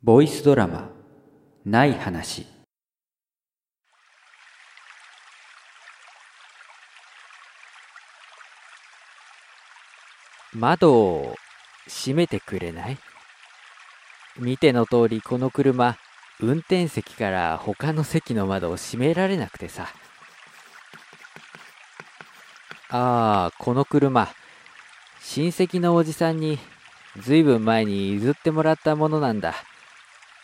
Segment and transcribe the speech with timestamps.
[0.00, 0.90] ボイスドラマ
[1.66, 2.46] 「ない話」
[10.54, 11.34] 窓を
[11.88, 12.98] 閉めてくれない？
[14.38, 15.98] 見ての通りこの車
[16.38, 19.88] 運転席から他の席の窓を閉められなくてさ。
[22.90, 24.28] ああこの車
[25.20, 26.60] 親戚のおじさんに
[27.16, 29.56] ずいぶん前に譲ってもらったものなんだ。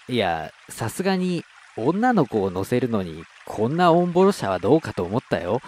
[0.09, 1.45] いやさすがに
[1.77, 5.61] 女の子を乗せるのにこんなオンボロ車はどうかと思ったよ。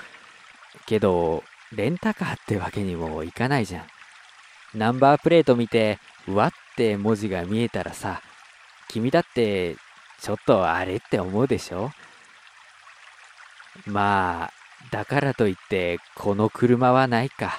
[0.86, 3.86] けどレンタカーってわけにもいかないじゃん。
[4.74, 8.20] ナンバープレート見て、わって文字が見えたらさ、
[8.88, 9.76] 君だって、
[10.20, 11.90] ちょっとあれって思うでしょ。
[13.86, 14.52] まあ、
[14.90, 17.58] だからといって、この車はないか。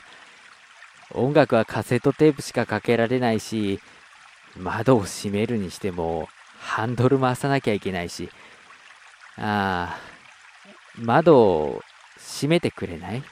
[1.14, 3.80] 音楽はカセットテープしかかけられないし、
[4.56, 6.30] 窓を閉めるにしても、
[6.60, 8.30] ハンドル回さなきゃいけないし。
[9.38, 10.00] ああ、
[10.96, 11.82] 窓を
[12.18, 13.24] 閉めてくれない？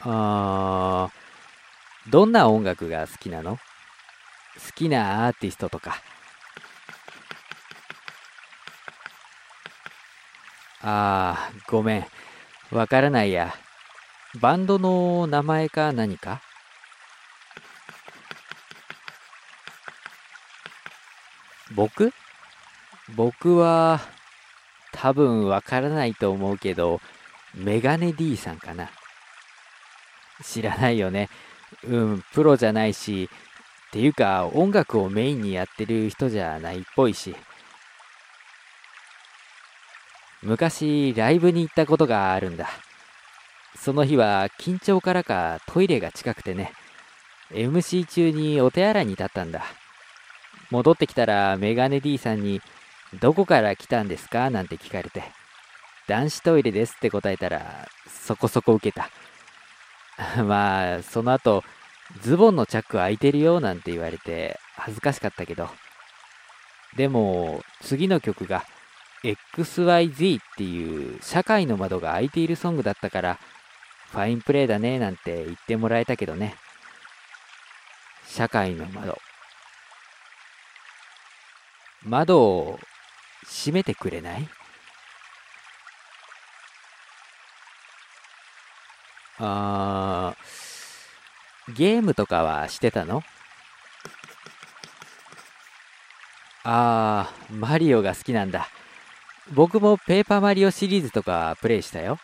[0.00, 3.56] あーどんな音楽が好きなの？
[3.56, 3.60] 好
[4.74, 6.00] きなアーティストとか。
[10.82, 12.06] あー、ごめん。
[12.70, 13.54] わからないや。
[14.40, 16.42] バンドの名前か何か？
[21.74, 22.12] 僕？
[23.14, 24.00] 僕は
[24.92, 27.00] 多分わからないと思うけど、
[27.54, 28.90] メガネ D さんかな。
[30.42, 31.28] 知らないよね。
[31.84, 33.30] うん、プロじゃないし、
[33.88, 37.34] っていうか音楽をメインにやってる人じゃないっぽいし。
[40.42, 42.68] 昔ライブに行ったことがあるんだ。
[43.76, 46.72] その日は緊張からかトイレが近くてね、
[47.50, 49.64] MC 中にお手洗いに立ったんだ。
[50.70, 52.60] 戻ってきたらメガネ D さんに、
[53.20, 54.50] どこから来たんですか？
[54.50, 55.24] なんて聞かれて、
[56.08, 59.10] 男子トイレですって答えたら、そこそこ受けた。
[60.42, 61.62] まあ、その後、
[62.20, 65.68] ズボンのチャック開いてるよなんて言われて恥ずかしかったけど。
[66.96, 68.64] でも、次の曲が
[69.22, 73.38] XYZ っていう社会の窓が開いているソングだったから、
[74.12, 76.56] ファインプレーだねなんて言ってもらえたけどね。
[78.26, 79.18] 社会の窓。
[82.06, 82.78] 窓を
[83.44, 84.48] 閉めてくれない？
[89.38, 93.22] あー、ゲームとかはしてたの？
[96.64, 98.68] あー、マリオが好きなんだ。
[99.52, 102.18] 僕もペーパーマリオシリーズとかプレイしたよ。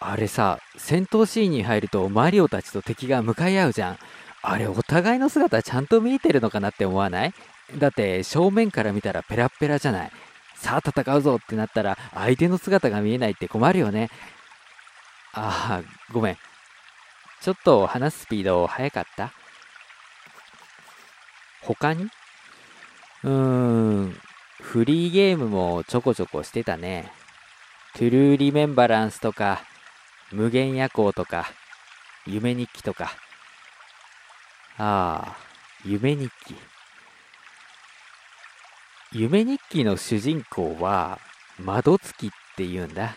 [0.00, 3.98] あれさ、戦闘シーンに入るとマリオたちと敵が向かい合うじゃん。
[4.42, 7.32] あれお互いの姿ちゃんと見えてるのかなって思わない？
[7.76, 10.12] だって正面から見たらペラペラじゃない。
[10.56, 14.10] さあ戦うぞってなったら相手の姿が見えないって困るよね。
[15.32, 16.36] ああ、ごめん。
[17.40, 19.32] ちょっと話すスピード速かった？
[21.60, 22.04] 他に？
[23.24, 24.20] うーん、
[24.60, 27.10] フリーゲームもちょこちょこしてたね。
[27.94, 29.62] トゥルーリメンバランスとか、
[30.30, 31.46] 無限夜行とか、
[32.26, 33.12] 夢日記とか。
[34.78, 35.36] ああ、
[35.84, 36.54] 夢日記。
[39.16, 41.20] 夢日記の主人公は
[41.60, 43.14] 窓付きって言うんだ。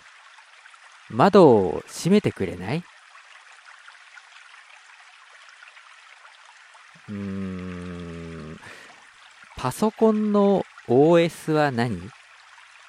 [1.09, 2.83] 窓を閉めてくれない？
[7.09, 8.59] うん、
[9.55, 11.99] パソコンの OS は何？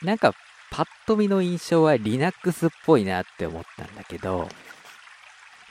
[0.03, 0.35] なんか
[0.71, 4.51] パッと見の印象は Linux っぽいなって思ったんだけど、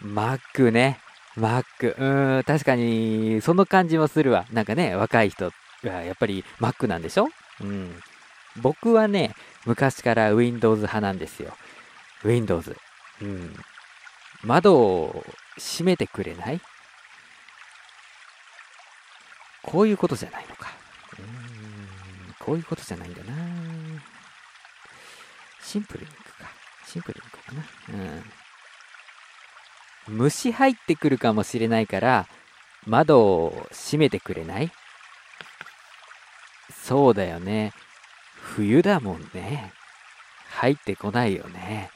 [0.01, 0.99] Mac ね。
[1.37, 1.63] Mac。
[1.81, 4.47] うーん、確かに、その感じもするわ。
[4.51, 5.51] なんかね、若い人
[5.93, 7.29] やっぱり Mac なんでしょ？
[7.61, 8.01] うん。
[8.57, 11.55] 僕はね、昔から Windows 派なんですよ。
[12.23, 12.75] Windows。
[13.21, 13.55] うん。
[14.43, 15.25] 窓を
[15.57, 16.61] 閉めてくれない？
[19.63, 20.69] こういうことじゃないのか。
[21.19, 23.33] うん、こういうことじゃないんだな。
[25.61, 26.49] シンプルにいくか。
[26.85, 27.63] シンプルにいくかな。
[30.09, 30.17] うん。
[30.19, 32.27] 虫入ってくるかもしれないから、
[32.85, 34.71] 窓を閉めてくれない？
[36.87, 37.73] そうだよね。
[38.37, 39.73] 冬だもんね。
[40.51, 41.91] 入ってこないよね。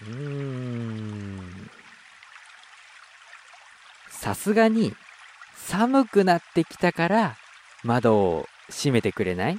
[0.00, 1.70] うーん。
[4.08, 4.94] さすがに
[5.54, 7.36] 寒くなってきたから
[7.84, 9.58] 窓を閉めてくれない？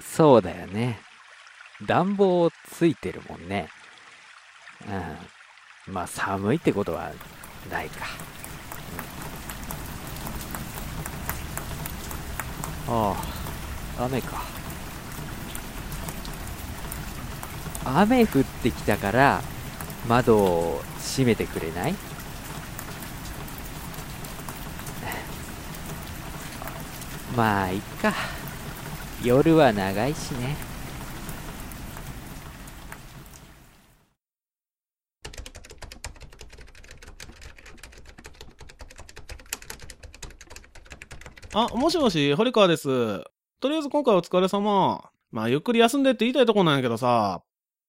[0.00, 0.98] そうだよね。
[1.84, 3.68] 暖房ついてるもんね。
[4.88, 5.92] うん。
[5.92, 7.12] まあ寒いってことは
[7.70, 8.06] ないか。
[12.88, 13.14] あ
[13.98, 14.42] あ、雨か。
[17.84, 19.42] 雨降ってきたから
[20.08, 21.94] 窓を閉めてくれない？
[27.36, 28.12] まあいっか。
[29.22, 30.56] 夜は長いしね。
[41.54, 42.88] あ、もしもし、堀川です。
[43.60, 45.10] とりあえず今回お疲れ様。
[45.30, 47.42] まあ、ゆっくり休んでって言いたいとこなんやけどさ、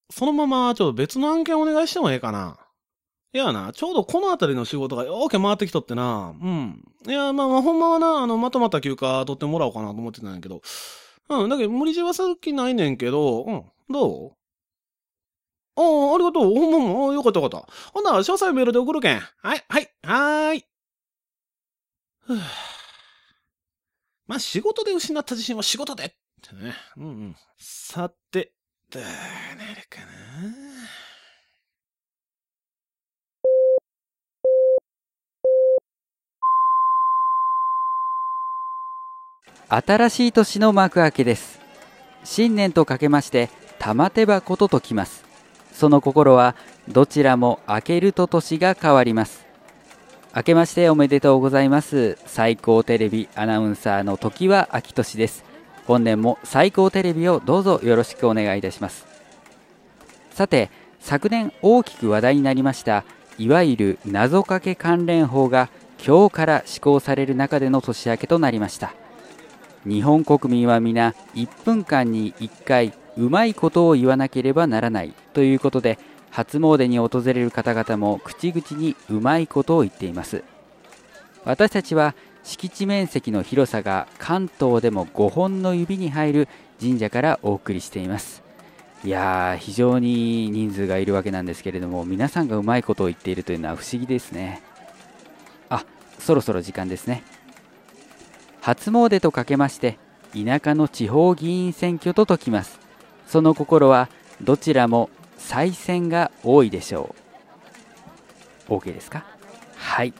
[0.10, 2.58] そのままちょっと別の案件お願いしてもええかな。
[3.32, 6.36] いやな、ちょうどこの辺りの仕事がよーけ回ってきとってな。
[6.42, 6.84] うん。
[7.08, 10.62] いや、まあ、ほんまはな、あの、まとまった休暇取ってもらおうかなと思ってたんやけど。
[11.30, 14.32] うん、だけど無理強いする気ないねんけど、うん、どう？
[15.78, 16.54] ああ、ありがとう。
[16.54, 17.68] ほんまもう、よかったよかった。
[17.94, 19.20] ほんなら、詳細メールで送るけん。
[19.20, 20.66] はい、はい、はーい。
[22.26, 22.73] ふぅ
[24.28, 26.08] まあ、仕事で失った自信は仕事でっ
[26.42, 26.74] てね。
[26.98, 27.36] うんうん。
[27.58, 28.52] さて、
[28.90, 29.10] どうな
[29.74, 30.64] るかな。
[39.70, 41.60] 新しい年の幕開けです
[42.24, 43.50] 新年とかけまして
[43.80, 45.24] 玉手箱と解きます
[45.72, 46.56] その心は
[46.88, 49.43] どちらも開けると年が変わります
[50.36, 52.18] 明けましておめでとうございます。
[52.26, 55.46] 最高テレビアナウンサーの時は秋年です。
[55.86, 59.06] 本年も最高テレビをどうぞよろしくお願いいたします。
[60.32, 63.06] さて昨年大きく話題になりました
[63.38, 65.70] いわゆる謎かけ関連法が
[66.04, 68.96] 今日から施行される中での年明けとなりました。
[69.86, 76.00] 日本国民は皆1分間に1回うまいことを言わなければならないということで
[76.34, 80.44] 初詣に訪れる方々も口々にうまいことを言っています。
[81.46, 86.48] 私たちは敷地面積の広さが関東でも5本の指に入る
[86.82, 88.42] 神社からお送りしています。
[89.04, 94.64] いやー非常に人数がいるわけなんですけれども皆さんがうまいことを言っているというのは不思議ですね。
[95.70, 95.86] あ
[96.18, 97.22] そろそろ時間ですね。
[98.62, 100.00] 初詣とかけまして
[100.34, 102.80] 田舎の地方議員選挙と解きます。
[103.28, 104.10] その心は
[104.42, 105.12] どちらも
[105.46, 107.16] 再選が多いでしょ
[108.70, 108.74] う。
[108.76, 109.26] OK ですか？
[109.76, 110.14] はい、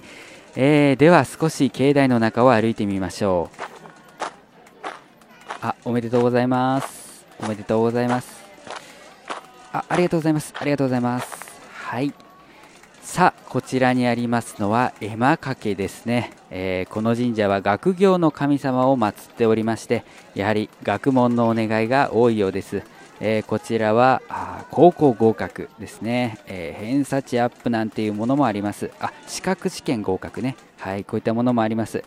[0.56, 3.58] えー、では少し境内の中を歩いてみましょう。
[5.62, 7.26] あおめでとうございます。
[7.42, 8.44] おめでとうございます。
[9.72, 10.54] あありがとうございます。
[10.60, 11.32] ありがとうございます。
[11.72, 12.14] はい。
[13.02, 20.04] さあこちらにありますのは絵馬掛けですね、えーこの神社は学業の神様を祀っておりまして
[20.36, 22.82] やはり学問のお願いが多いようです、
[23.26, 24.22] えーこちらは
[24.70, 28.92] 高校合格ですね、えー偏差値アップなんていうものもあります。
[29.00, 30.58] あ資格試験合格ね。
[30.78, 32.04] はいこういったものもあります。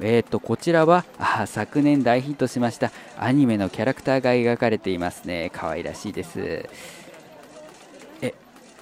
[0.00, 5.50] えー、とこちらはあ昨年大ヒットしましたアニメのキャラクターが描かれていますね。
[5.52, 6.68] 可愛らしいです。
[8.22, 8.32] え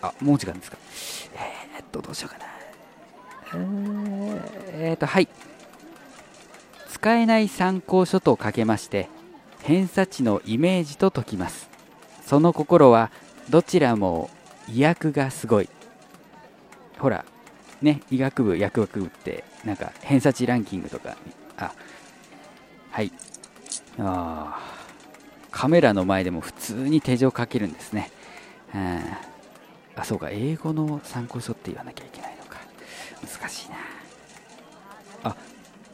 [0.02, 0.76] あもう時間ですか？
[1.34, 2.44] えー、っとどうしようかな。
[3.54, 4.40] えー
[4.72, 5.28] えーっとはい。
[6.90, 9.08] 使えない参考書とかけまして
[9.64, 11.70] 偏差値のイメージと解きます。
[12.26, 13.10] その心は
[13.48, 14.28] どちらも
[14.68, 15.70] 医薬がすごい。
[16.98, 17.24] ほら
[17.80, 21.16] ね医学部薬学部ってなんか偏差値ランキングとか
[21.56, 21.72] あ
[22.90, 23.10] はい。
[23.98, 24.60] あ
[25.50, 28.10] カメラの前でも普通に手錠かけるんですね。
[28.74, 29.00] うん
[29.96, 32.58] あそうか英語の参考書って言わなきゃいけないのか。
[33.22, 33.76] 難しいな。
[35.22, 35.36] あ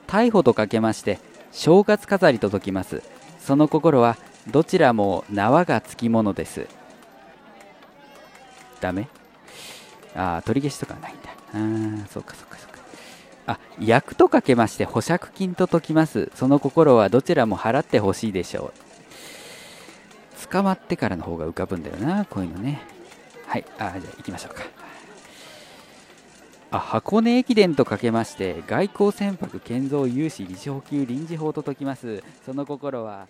[0.08, 1.20] 逮捕とかけまして
[1.52, 3.00] 正月飾りと解きます。
[3.40, 4.16] その心は
[4.48, 6.66] どちらも縄がつきものです。
[8.80, 9.08] ダメ？
[10.14, 11.30] あー取り消しとかないんだ。
[11.52, 12.78] あーそうかそうかそうか。
[13.46, 16.30] あ役とかけまして保釈金と解きます。
[16.34, 18.72] その心はどちらも払ってほしいでしょ
[20.46, 20.48] う。
[20.48, 22.82] 捕まってからの方が浮かぶんだよなこういうのね。
[23.46, 23.64] はい。
[23.78, 24.62] あじゃあ行きましょうか。
[26.72, 32.22] あ箱根駅伝とかけまして外交船舶建造融資利子補給臨時法と解きます。
[32.46, 33.26] その心は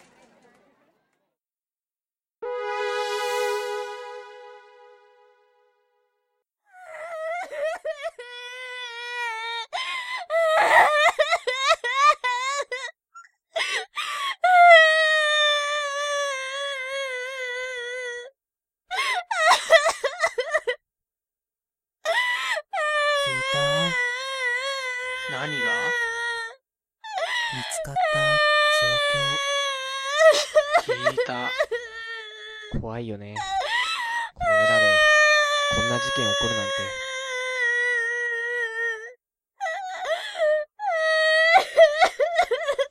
[36.01, 36.73] 事件起こるなんて。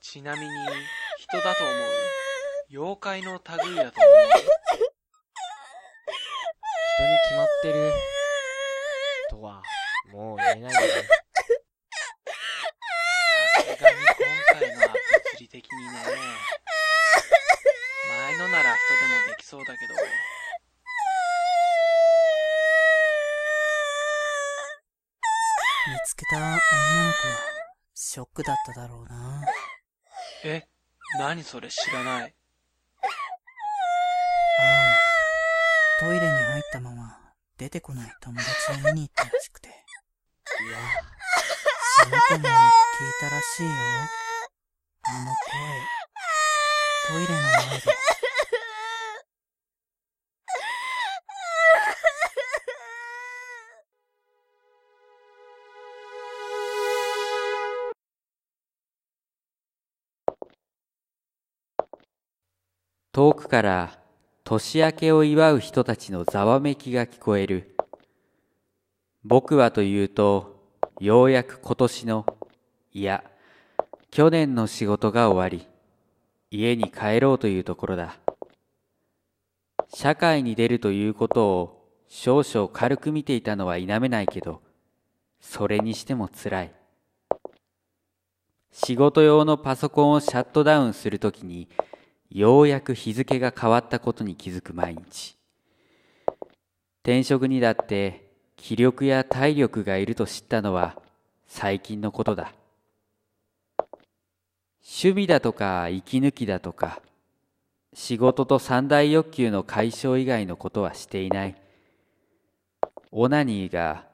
[0.00, 0.48] ちなみに、
[1.18, 1.76] 人だと思う。
[2.70, 3.82] 妖怪の類だと思う。
[6.94, 7.92] 人に決まってる。
[9.30, 9.62] とは、
[10.12, 10.76] もう言えないよね。
[13.56, 14.14] さすがに今
[14.60, 14.96] 回のは物
[15.38, 15.90] 理的にね。
[18.08, 19.94] 前のなら人でもできそうだけど。
[25.88, 26.62] 見つけた女の子は、
[27.94, 29.42] ショックだっただろうな。
[30.44, 30.66] え、
[31.18, 32.34] 何それ知らない。
[34.58, 34.64] あ
[36.02, 37.18] あ、トイレに入ったまま
[37.58, 39.68] 出てこない友達を見に行ったらしくて。
[39.68, 40.78] いや、
[42.04, 42.48] その子も聞い
[43.20, 43.70] たらしいよ。
[45.02, 45.34] あの
[47.10, 47.99] 声、トイレの前で。
[63.50, 63.98] から
[64.44, 67.74] 年明けを祝う人たちのざわめきが聞こえる。
[69.24, 70.64] 僕はというと、
[71.00, 72.26] ようやく今年の、
[72.92, 73.24] いや、
[74.12, 75.66] 去年の仕事が終わり、
[76.52, 78.18] 家に帰ろうというところだ。
[79.92, 84.62] 社会に出るということを少々軽く見ていたのは否めないけど、
[85.40, 86.72] それにしても辛い。
[88.70, 91.68] 仕事用のパソコンをシャットダウンするときに、
[92.30, 95.36] ようやく日付が変わったことに気づく毎日。
[97.02, 100.96] 転職にだって気力や体力がいると知ったのは
[101.48, 102.52] 最近のことだ。
[104.82, 107.00] 趣味だとか息抜きだとか、
[107.94, 111.56] 仕事と三大欲求の解消以外のことはしていない。
[113.10, 114.04] オナニーが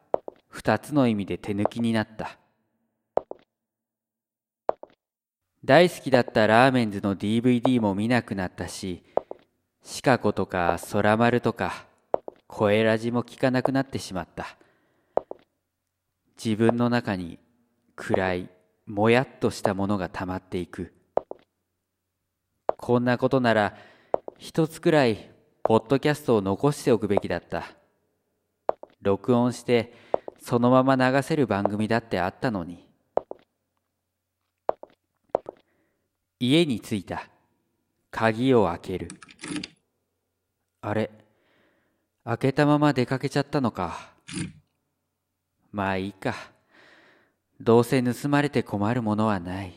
[0.49, 2.38] 二つの意味で手抜きになった。
[5.66, 9.02] 大好きだったラーメンズの DVD も見なくなったし、
[9.82, 11.87] シカゴとか空丸とか、
[12.46, 14.56] 声ラジも聞かなくなってしまった。
[16.42, 17.40] 自分の中に
[17.96, 18.49] 暗い、
[18.87, 20.92] もやっとしたものが溜まっていく。
[22.76, 23.75] こんなことなら、
[24.38, 25.28] 一つくらい、
[25.64, 27.64] ポッドキャストを残しておくべきだった。
[29.02, 29.92] 録音して、
[30.40, 32.85] そのまま流せる番組だってあったのに。
[36.38, 37.28] 家に着いた。
[38.10, 39.08] 鍵を開ける。
[40.82, 41.10] あれ？
[42.24, 44.12] 開けたまま出かけちゃったのか。
[45.72, 46.34] まあいいか。
[47.58, 49.72] どうせ盗まれて困るものはない。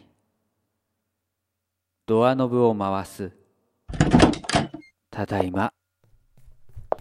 [2.05, 3.31] ドアノブを回す。
[5.11, 5.67] ただいま。
[5.67, 5.71] っ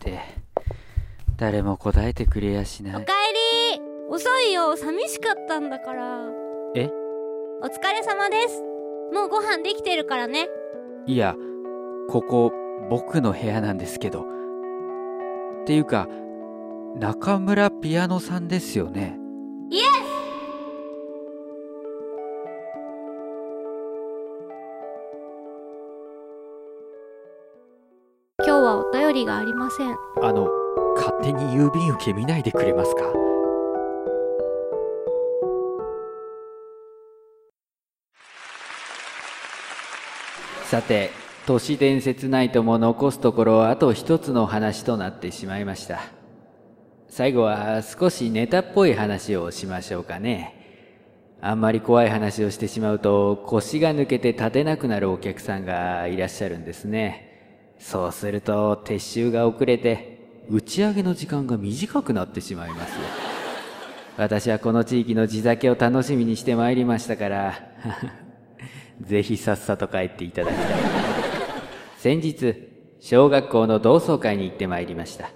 [0.00, 0.20] て、
[1.36, 2.94] 誰も答えてくれやしない。
[2.94, 3.12] おか
[3.74, 6.20] えり遅いよ寂しかったんだから
[6.76, 6.88] え？
[7.60, 8.77] お疲れ様です
[9.12, 10.48] もうご飯できてるからね
[11.06, 11.34] いや、
[12.08, 12.52] ここ
[12.90, 14.20] 僕の部屋なんですけど。
[15.62, 16.06] っていうか、
[16.96, 19.18] 中村ピアノさんですよね。
[19.70, 19.88] イエス
[28.40, 30.48] 今日はお便りがありませんあの、
[30.96, 33.02] 勝手に郵便受け見ないでくれますか？
[40.68, 41.08] さて、
[41.46, 46.00] 都市伝説ナイトも残すところあと一つの話となってしまいました。
[47.08, 51.38] 最後は少しネタっぽい話をしましょうかね。
[51.40, 57.74] あんまり怖い話をしてしまうと腰が抜けて立てなくなるお客さんがいらっしゃるんですね。
[57.78, 62.92] そうすると撤収が遅れて打ち上げの時間が短くなってしまいます。
[64.18, 67.54] 私はこの地域の地酒を楽しみにしてまいりましたから、
[69.00, 70.66] ぜひさっさと帰っていただきたい。
[71.98, 72.54] 先日、
[73.00, 75.30] 小学校の同窓会に行ってまいりました。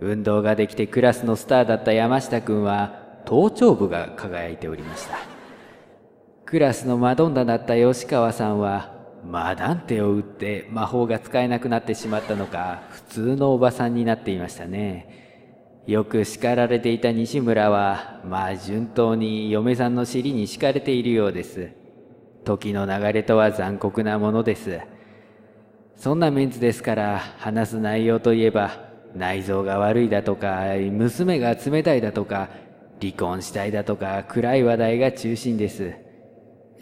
[0.00, 5.16] 運動ができてクラスのスターだった山下くんは、頭頂部が輝いておりました。
[6.44, 8.92] クラスのマドンナだった吉川さんは、
[9.24, 15.84] マダンテを打って魔法が使えなくなってしまったのか、普通のおばさんになっていましたね。
[15.86, 21.81] よく叱られていた西村は、まあ順当に嫁さんの尻に敷かれているようです。
[22.44, 24.80] 時の流れとは残酷なものです。
[25.96, 32.48] そんなメンツですから、話す内容といえば、内臓が悪いだとか、娘が冷たいだとか、
[33.00, 35.94] 離婚したいだとか、暗い話題が中心です。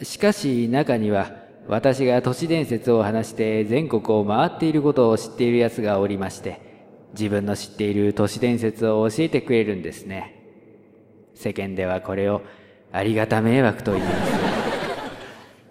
[0.01, 6.59] しかし中には、私が都市伝説を話して全国を回っていることを知っている奴がおりまして、
[7.13, 10.35] 自分の知っている都市伝説を教えてくれるんですね。
[11.35, 12.41] 世間ではこれを
[12.91, 14.30] ありがた迷惑と言います。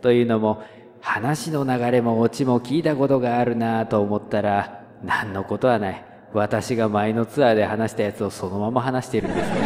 [0.00, 0.62] というのも、
[1.00, 6.04] 話の流れもオチも聞いたことがあるなぁと思ったら、何のことはない。
[6.33, 9.57] 私が前のツアーで話したやつをそのまま話してるんですね。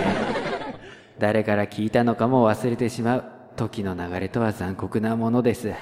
[1.19, 3.25] 誰から聞いたのかも忘れてしまう。
[3.57, 5.73] 時の流れとは残酷なものです。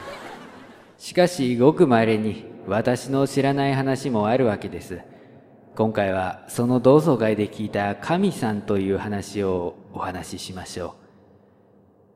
[0.98, 5.00] しかし、ごく稀に私の知らない話もあるわけです。
[5.74, 11.01] 今回はその同窓会で聞いた神さんという話をお話ししましょう。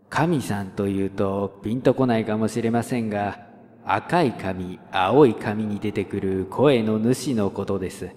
[0.09, 3.47] 神さんというとピンとこないかもしれませんが、
[3.85, 8.11] 赤い髪、青い髪に出てくる声の主のことです。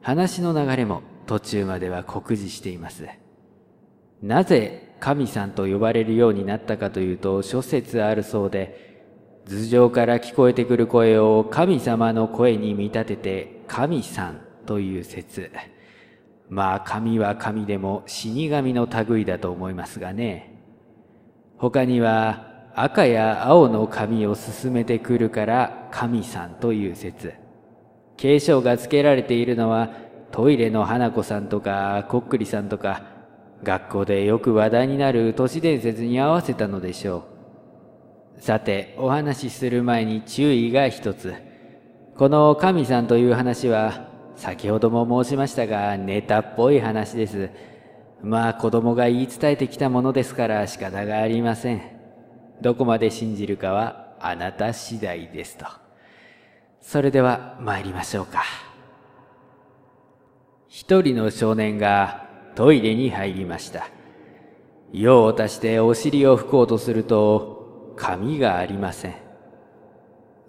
[0.00, 3.06] 話の流れも途中までは酷似しています。
[4.22, 8.90] なぜ神さんと呼ばれるようになったかというと諸説あるそうで、
[9.46, 15.50] 頭上から聞こえてくる声を神様の声に見立てて神さんという説。
[16.48, 20.51] まあ神は神でも死神の類だと思いますがね。
[21.62, 27.34] 他には赤や青の髪を進めてくるから神さんという説。
[28.16, 29.90] 継承が付けられているのは
[30.32, 33.04] トイレの花子さんとかこっくりさんとか
[33.62, 37.28] 学校でよく話題になる都市伝説に合わせたのでしょ
[38.38, 38.40] う。
[38.42, 41.32] さて、お話しする前に注意が一つ。
[42.16, 47.50] この神さんという話は、先ほども申しましたが、ネタっぽい話です。
[48.22, 51.82] まあ子供が言い伝えてきたものですから仕方がありません。
[52.60, 55.66] どこまで信じるかはあなた次第ですと。
[56.80, 58.42] それでは参りましょうか。
[60.68, 63.88] 一人の少年がトイレに入りました。
[64.92, 69.14] 用を足してお尻を拭こうとすると、髪がありません。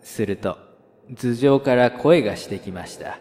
[0.01, 0.57] すると、
[1.15, 3.19] 頭上から声がしてきました。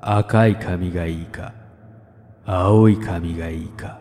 [0.00, 1.54] 赤い髪がいいか、
[2.50, 4.00] 青い髪がいいか。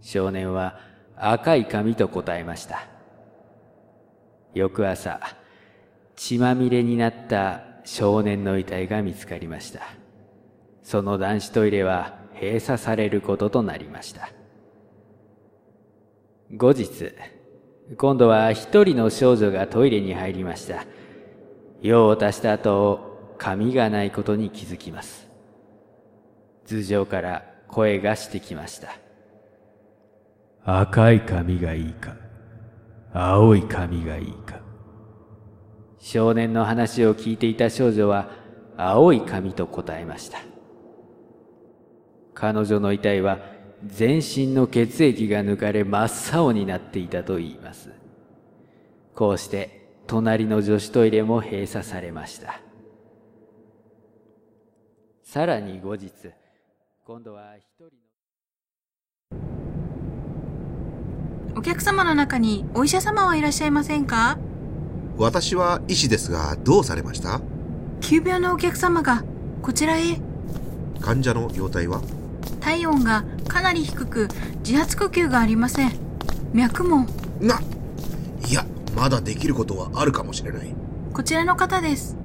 [0.00, 0.80] 少年は
[1.16, 2.88] 赤い髪と答えました。
[4.52, 5.20] 翌朝、
[6.16, 9.82] 血まみれになった少年の遺体が見つかりました。
[10.82, 14.30] その男子トイレは閉鎖されることとなりました。
[16.56, 17.12] 後日、
[17.96, 20.84] 今度は一人の少女がトイレに入りました。
[21.80, 25.23] 用を足した後、髪がないことに気づきます。
[26.66, 28.88] 頭上から声がしてきました。
[30.64, 32.16] 赤い髪がいいか、
[33.12, 34.60] 青い髪がいいか。
[35.98, 38.30] 少年の話を聞いていた少女は
[38.76, 40.38] 青い髪と答えました。
[42.34, 43.38] 彼女の遺体は
[43.86, 47.90] 全身の血液が抜かれ真っ青になっていたと言います。
[49.14, 52.60] こうして隣の女子トイレも閉鎖されました。
[55.22, 56.10] さらに後日、
[57.06, 57.90] 今度は一人
[61.54, 64.38] お客様の中にお医者様はいらっしゃいませんか？
[65.18, 67.42] 私は医師ですが、どうされました？
[68.00, 69.22] 急病のお客様が
[69.60, 70.16] こちらへ。
[71.02, 72.00] 患者の容体は？
[72.60, 74.28] 体温がかなり低く
[74.66, 75.92] 自発呼吸がありません。
[76.54, 77.06] 脈も。
[77.38, 77.60] な、
[78.48, 78.64] いや、
[78.96, 80.74] まだできることはあるかもしれない。
[81.12, 82.16] こちらの方です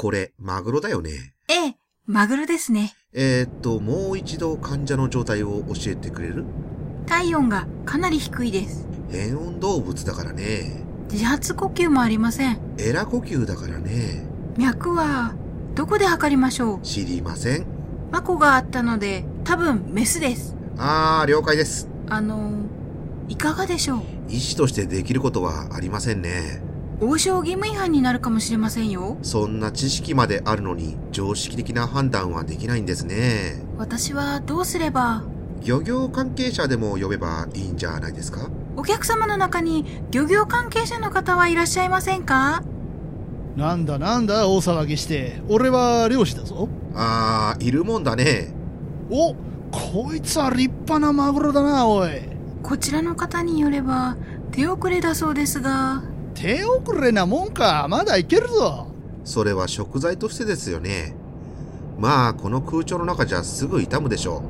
[0.00, 1.34] これ、マグロだよね。
[1.46, 6.46] ええマグロですねえー、っと、もう一度患者の状態を教えてくれる？
[7.04, 10.86] 体温がかなり低いです変温動物だからね。
[11.10, 14.24] 自発呼吸もありませんエラ呼吸だからね。
[14.56, 15.34] 脈は
[15.74, 16.80] どこで測りましょう？
[16.80, 17.66] 知りません。
[18.10, 21.88] マコがあったので多分メスですあー、了解です。
[22.08, 22.52] あの
[23.28, 24.02] いかがでしょう？
[24.30, 26.62] 医師としてできることはありませんね。
[27.02, 33.62] 王将義務違反になるかもしれませんよそんな知識まであるのに常識的な判断はできないんですね。
[33.78, 35.24] 私はどうすれば？
[35.64, 38.50] 漁業関係者でも呼べばいいんじゃないですか？
[38.76, 42.62] お客様の中に漁業関係者の方はいらっしゃいませんか？
[43.56, 45.40] なんだなんだ大騒ぎして。
[45.48, 46.68] 俺は漁師だぞ。
[46.94, 48.52] あー、いるもんだね。
[49.10, 49.34] お
[49.70, 52.10] こいつは立派なマグロだな、おい。
[52.62, 54.16] こちらの方によれば
[54.52, 56.02] 手遅れだそうですが
[56.40, 57.86] 手遅れなもんか。
[57.90, 58.86] まだいけるぞ。
[59.24, 61.14] それは食材としてですよね。
[61.98, 64.42] まあ、この空調の中じゃすぐ傷むでしょ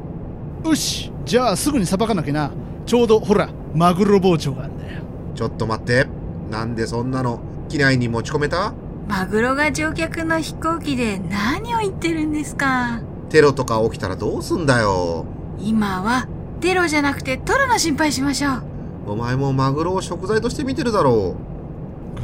[0.64, 1.10] よし。
[1.24, 2.52] じゃあすぐにさばかなきゃな。
[2.86, 5.02] ちょうどほら、マグロ包丁があるんだよ。
[5.34, 5.36] う。
[5.36, 6.06] ちょっと待って。
[6.48, 8.72] なんでそんなの、機内に持ち込めた？
[9.08, 15.26] マグロが乗客の飛行機で何を言ってるんですかテロとか起きたらどうすんだよ。
[15.58, 16.28] 今は
[16.60, 18.62] テロじゃなくてトロの心配しましょう
[19.08, 21.34] お前もマグロを食材として見てるだろ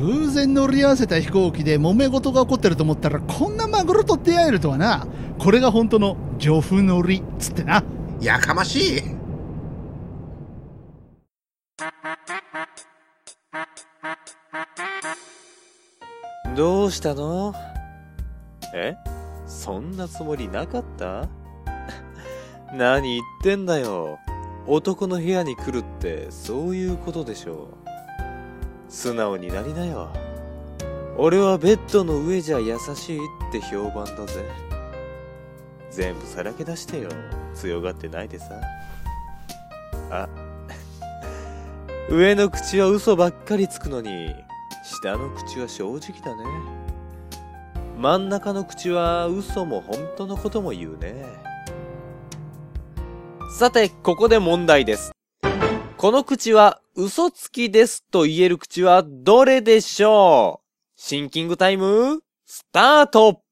[0.00, 5.06] 偶然乗り合わせた飛行機で揉め事が起こってると思ったらこんなマグロと出会えるとはな。
[5.38, 7.82] これが本当の漁夫乗りっつってな。
[8.20, 9.02] やかましい。
[16.54, 17.54] どうしたの？
[18.74, 18.94] え？
[19.46, 21.28] そんなつもりなかった？
[22.72, 24.18] 何言ってんだよ。
[24.66, 27.85] 男の部屋に来るってそういうことでしょう。
[28.96, 30.08] 素直になりなよ。
[31.18, 34.42] 俺はベッドの上じゃ優しいって評判だぜ。
[35.90, 37.10] 全部さらけ出してよ。
[37.54, 38.46] 強がってないでさ。
[40.10, 40.26] あ、
[42.08, 44.34] 上の口は嘘ばっかりつくのに、
[44.82, 46.44] 下の口は正直だね。
[47.98, 51.22] 真ん中の口は嘘も本当のことも言うね。
[53.58, 55.12] さて、ここで問題です。
[55.98, 60.66] この口は嘘つきですと言える口はどれでしょう?
[60.98, 63.42] シンキングタイム、スタート!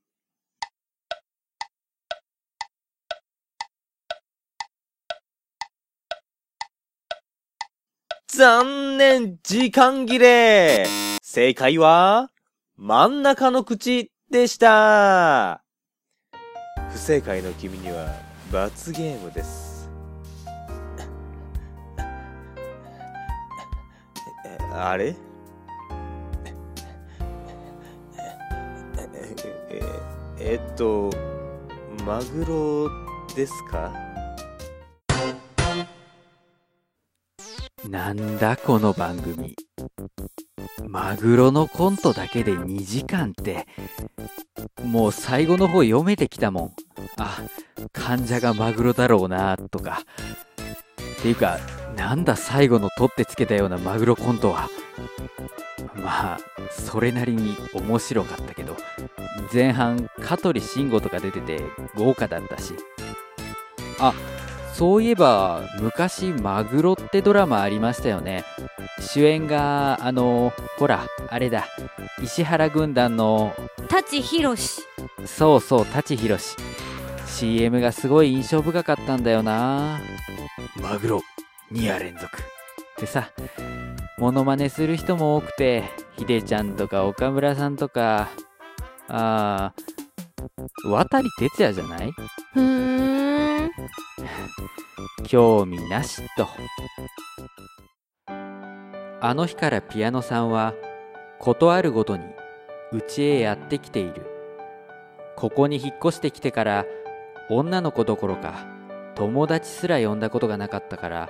[8.29, 10.87] 残念時間切れ。
[11.21, 12.31] 正解は、
[12.79, 15.63] 真ん中の口でした。
[16.91, 18.07] 不正解の君には
[18.51, 19.74] 罰ゲームです。
[24.77, 25.15] あれ？
[29.71, 29.81] え、
[30.39, 31.11] えっと、
[32.05, 33.93] マグロですか？
[37.89, 39.55] なんだこの番組。
[40.89, 43.69] マグロのコントだけで2時間って、
[44.83, 46.75] もう最後の方読めてきたもん。
[47.19, 47.39] あ、
[47.93, 50.01] 患者がマグロだろうな、とか。
[51.19, 51.59] っていうか、
[51.97, 54.69] なんだ最後の取ってつけたようなマグロコントは。
[55.97, 56.39] まあ、
[56.71, 58.77] それなりに面白かったけど、
[59.53, 61.63] 前半香取慎吾とか出てて
[61.95, 62.75] 豪華だったし。
[63.99, 64.13] あ、
[64.75, 68.45] そういえば、昔、マグロってドラマありましたよね。
[69.01, 71.67] 主演が、あの、ほら、あれだ、
[72.23, 73.55] 石原軍団の、
[73.89, 74.83] 舘ひろし
[75.27, 76.57] そうそう、舘ひろし。
[77.27, 80.01] CM がすごい印象深かったんだよな。
[80.81, 81.23] マグロ、
[81.73, 82.27] 2夜連続。
[82.27, 82.41] っ
[82.97, 83.31] てさ、
[84.19, 85.85] モノマネする人も多くて、
[86.17, 88.29] ひでちゃんとか岡村さんとか、
[89.09, 92.13] あー、渡哲也じゃない？
[92.53, 93.71] ふーん
[95.27, 96.47] 興味なしと。
[99.21, 100.75] あの日からピアノさんは、
[101.39, 102.25] ことあるごとに、
[102.93, 104.27] うちへやってきている。
[105.37, 106.85] ここに引っ越してきてから、
[107.51, 108.67] 女の子どころか、
[109.15, 111.29] 友達すら呼んだことがなかったから、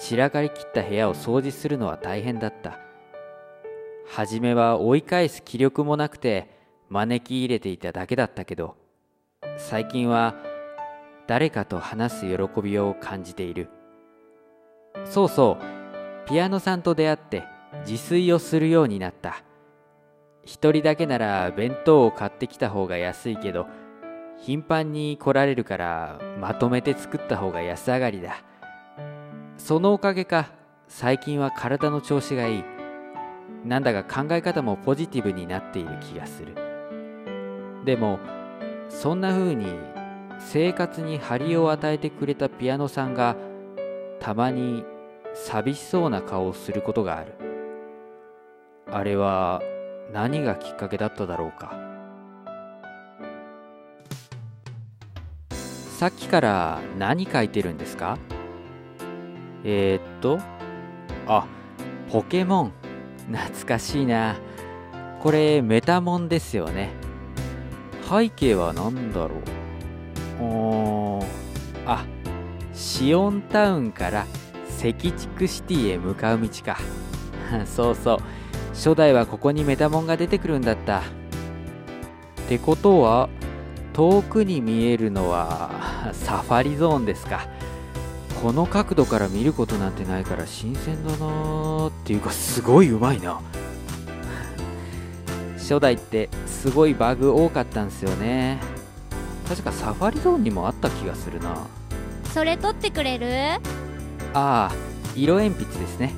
[0.00, 2.78] 散らかりきった部屋を掃除するのは大変だった。
[4.08, 6.48] はじめは追い返す気力もなくて、
[6.88, 8.76] 招き入れていただけだったけど、
[9.58, 10.34] 最近は、
[11.26, 13.68] 誰かと話す喜びを感じている。
[15.04, 17.44] そうそうピアノさんと出会って
[17.86, 19.44] 自炊をするようになった。
[20.44, 23.66] 一人だけなら弁当を買ってきた方が安いけど
[24.38, 28.42] 頻繁に来られるからまとめて作った方が安上がりだ。
[29.62, 30.48] そのおかげか
[30.88, 32.64] 最近は体の調子がいい。
[33.64, 36.56] なんだか考え方もポジティブになっている気がする。
[37.84, 38.18] でも
[38.88, 39.66] そんな風に
[40.40, 43.36] 生活に張りを与えてくれたピアノさんが
[44.18, 44.82] たまに
[45.34, 47.34] 寂しそうな顔をすることがある。
[48.90, 49.62] あれは
[50.12, 51.78] 何がきっかけだっただろうか。
[55.50, 58.18] さっきから何書いてるんですか？
[59.64, 60.38] えー、っと
[61.26, 61.46] あ
[62.10, 62.72] ポケモン。
[63.30, 64.36] 懐かしいな。
[65.20, 66.90] これメタモンですよね。
[68.08, 69.36] 背景は何だろ
[70.40, 70.42] う。
[70.42, 71.26] おー
[71.86, 72.04] あ
[72.72, 74.26] シオンタウンから
[74.78, 76.78] 赤畜シティへ向かう道か。
[77.66, 78.18] そうそう。
[78.72, 81.00] 初代はここにメタモンが出てくるんだった。
[81.00, 81.02] っ
[82.48, 83.28] てことは
[83.92, 87.46] 遠くに見えるのはサファリゾーンですか。
[88.42, 93.40] この角度から見ることなんてないから新鮮だなーっていうかすごいうまいな。
[95.58, 98.58] 初代ってすごいバグ多かったんですよね。
[99.48, 101.54] 確かサファリゾーンにもあった気がするな。
[102.32, 103.26] それ取ってくれる？
[104.32, 104.72] ああ
[105.14, 106.14] 色鉛筆ですね。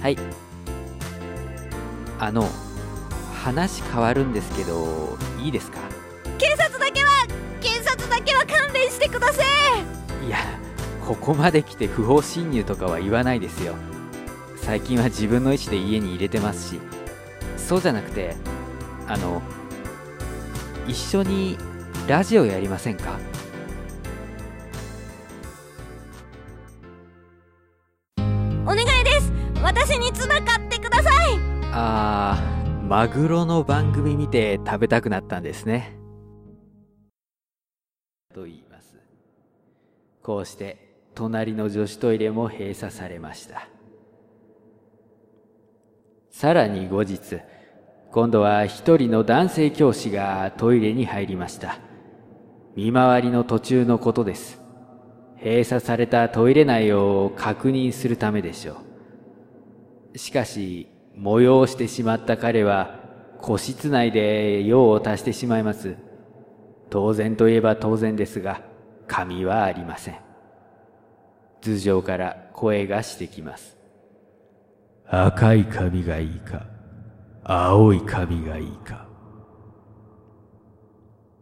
[0.00, 0.18] はい。
[2.20, 2.48] あの
[3.42, 5.78] 話変わるんですけどいいですか？
[6.38, 7.08] 警察だけは
[7.60, 9.42] 警察だけは勘弁してくださ
[10.22, 10.38] いいや
[11.08, 13.74] ここまで来て不法侵入とかは言わないですよ。
[14.56, 16.80] 最近は自分の意思で家に入れてますし。
[17.56, 18.36] そうじゃなくて
[19.06, 19.40] あの
[20.86, 21.56] 一緒に
[22.06, 23.18] ラジオやりませんか？
[28.18, 29.32] お願いです。
[29.62, 31.38] 私にツナ買ってください。
[31.72, 35.98] あーマグロの番組見て食べたくなったんですね。
[38.34, 38.98] と言います。
[40.22, 40.86] こうして
[41.18, 43.66] 隣の女子トイレも閉鎖されました。
[46.30, 47.40] さらに後日
[48.12, 51.80] 今度は一人の男性教師がトイレに入りました。
[52.76, 54.60] 見回りの途中のことです。
[55.42, 58.76] 閉鎖されたトイレ内を確認するためでしょ
[60.14, 60.18] う。
[60.18, 60.86] しかし
[61.18, 63.00] 催してしまった彼は
[63.40, 65.96] 個室内で用を足してしまいます。
[66.90, 68.62] 当然といえば当然ですが
[69.08, 70.27] 紙はありません。
[71.60, 73.76] 頭上から声がしてきます。
[75.06, 76.66] 赤い髪がいいか
[77.44, 79.06] 青い髪がいいか。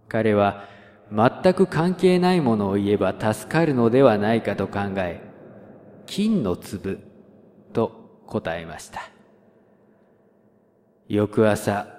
[0.08, 0.64] 彼は
[1.10, 5.20] 全く関係ないものを言えば助かるのではないかと考え
[6.06, 7.00] 金の粒
[7.72, 9.10] と答えました。
[11.08, 11.96] 翌朝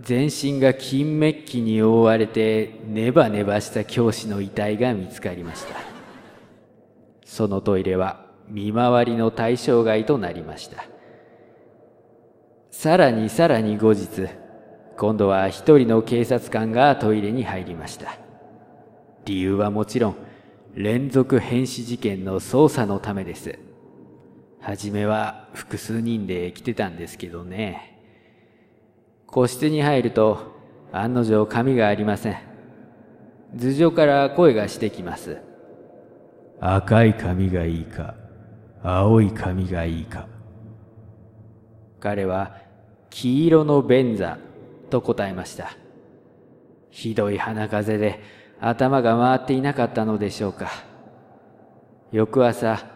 [0.00, 5.95] 全身が金メッキに覆われてネバネバした教師の遺体が見つかりました
[7.26, 10.84] そのトイレは見回りの対象外となりました。
[12.70, 14.28] さらにさらに後日
[14.96, 18.16] 今度は一人の警察官がトイレに入りました。
[19.24, 20.16] 理由はもちろん
[20.74, 23.58] 連続変死事件の捜査のためです。
[24.60, 27.98] はじめは複数人で来てたんですけどね。
[29.26, 30.54] 個室に入ると
[30.92, 32.36] 案の定髪がありません。
[33.56, 35.38] 頭上から声がしてきます。
[36.60, 38.14] 赤い髪がいいか
[38.82, 40.26] 青い髪がいいか。
[42.00, 42.56] 彼は
[43.10, 44.38] 黄色の便座
[44.90, 45.76] と答えました。
[46.90, 48.22] ひどい鼻風邪で
[48.60, 50.70] 頭が回っていなかったのでしょうか。
[52.12, 52.86] 翌朝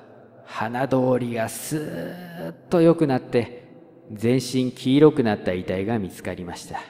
[0.45, 3.69] 鼻通りがスーッと良くなって
[4.13, 6.81] 全身黄色くなった遺体が見つかりました。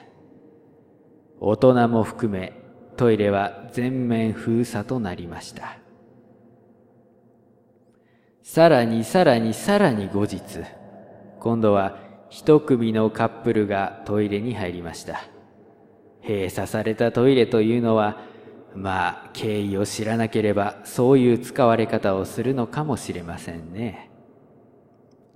[1.39, 2.53] 大人も含め
[2.97, 5.80] トイレは全面封鎖となりました。
[8.43, 10.41] さらにさらにさらに後日
[11.39, 11.99] 今度は
[12.29, 15.23] 一組のカップルがトイレに入りました。
[16.23, 18.21] 閉鎖されたトイレというのは
[18.75, 24.09] まあ経緯を知らなければそういう使われ方をするのかもしれませんね。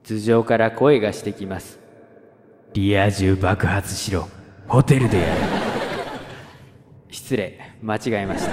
[0.03, 1.79] 頭上から声がしてきます。
[2.73, 4.27] リア充爆発しろ。
[4.67, 5.41] ホテルでやる
[7.09, 7.59] 失礼。
[7.81, 8.47] 間違えまし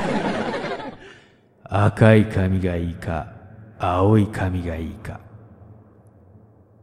[1.69, 1.85] た。
[1.85, 3.42] 赤い髪がいいか
[3.85, 5.19] 青い髪がいいか。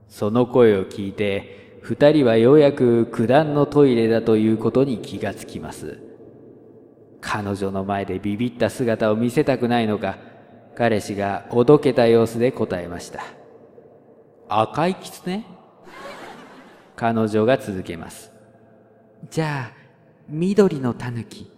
[0.09, 5.99] その声を聞いて二人はようやく九段のトイレだということに気がつきます。
[7.21, 10.17] 彼女の前でビビった姿を見せたくないのか
[10.75, 13.23] 彼氏がおどけた様子で答えました。
[14.49, 15.45] 赤い狐
[16.97, 18.29] 彼女が続けます。
[19.29, 19.77] じゃあ
[20.27, 21.49] 緑のタヌキ？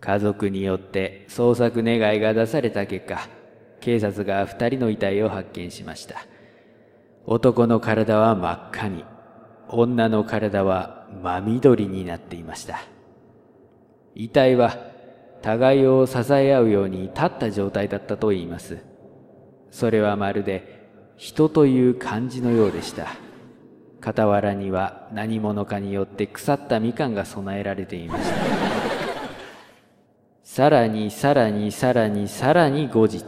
[0.00, 3.28] 家族によって捜索願いが出された結果
[3.84, 6.24] 警察が二人の遺体を発見しました。
[7.26, 9.04] 男の体は真っ赤に
[9.68, 12.80] 女の体は真緑になっていました。
[14.14, 14.74] 遺体は
[15.42, 18.78] 互いを支え合うように立った状態だったと言います。
[19.70, 23.08] それはまるで人という感じのようでした。
[24.02, 28.36] 傍らには何者かによって腐ったみかんが備えられていました。
[30.42, 33.22] さらにさらにさらにさらに後日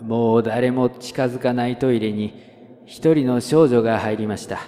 [0.00, 2.34] もう誰も近づかないトイレに
[2.84, 4.60] 一人の少女が入りました。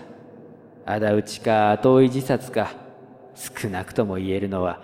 [0.87, 2.73] 仇討ちか後追い自殺か
[3.35, 4.81] 少なくとも言えるのは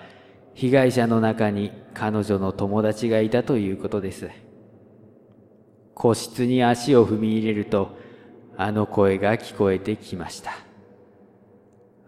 [0.52, 4.28] 被害者の中に彼女の友達がいたということです。
[5.94, 7.96] 個室に足を踏み入れると
[8.56, 10.52] あの声が聞こえてきました。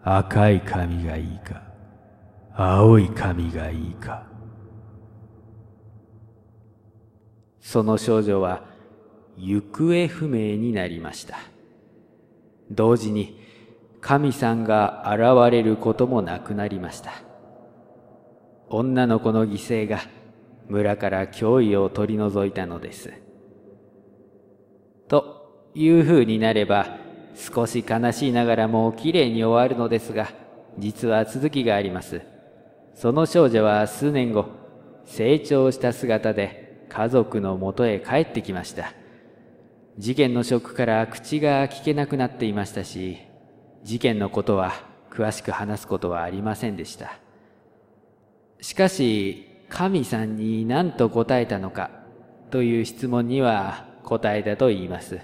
[0.03, 1.63] 赤い髪がいいか
[2.55, 4.26] 青い髪がいいか。
[7.67, 8.63] その少女は
[9.37, 11.37] 行方不明になりました。
[12.71, 13.41] 同時に
[13.99, 17.11] 神さんが現れることもなくなりました。
[18.69, 19.99] 女の子の犠牲が
[20.69, 23.11] 村から脅威を取り除いたのです。
[25.09, 26.95] という風になれば
[27.35, 30.29] 少し悲しいながらもきれいに終わるのですが
[30.79, 32.21] 実は続きがあります。
[32.95, 34.45] その少女は数年後
[35.03, 38.93] 成長した姿で家族のもとへ帰ってきました
[39.97, 43.17] 事件のショックから口が聞けなくなっていましたし
[43.83, 47.17] 事件のことは詳しく話すことはありませんでした。
[48.61, 51.89] しかし、神さんに何と答えたのか
[52.51, 55.19] という質問には答えたと言います。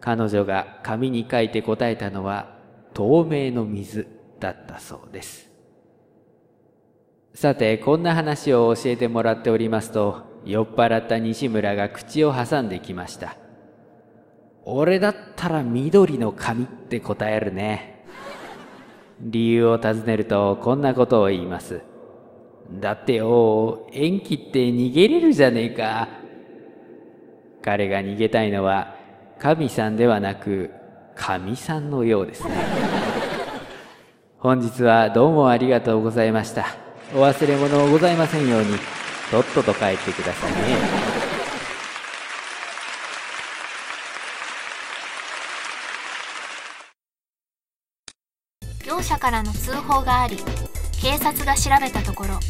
[0.00, 2.56] 彼女が紙に書いて答えたのは
[2.94, 4.06] 透明の水
[4.40, 5.51] だったそうです。
[7.34, 13.36] さて、こんな話を教えてもらっておりますと、酔っ払った西村が口を挟んできました。
[14.64, 18.04] 俺だったら緑の髪って答えるね。
[19.20, 21.80] 理由を尋ねるとこんなことを言います。
[22.80, 26.08] だってよ、延期って逃げれるじゃねえか。
[27.62, 28.96] 彼が逃げたいのは
[29.38, 30.70] 神さんではなく
[31.14, 32.54] 神さんのようですね。
[34.38, 36.91] 本日はどうもありがとうございました。
[37.14, 38.78] お忘れ物ございませんように、
[39.30, 41.12] とっとと帰ってくださいね。
[48.86, 50.38] 業者からの通報があり
[51.00, 52.40] 警察が調べたところ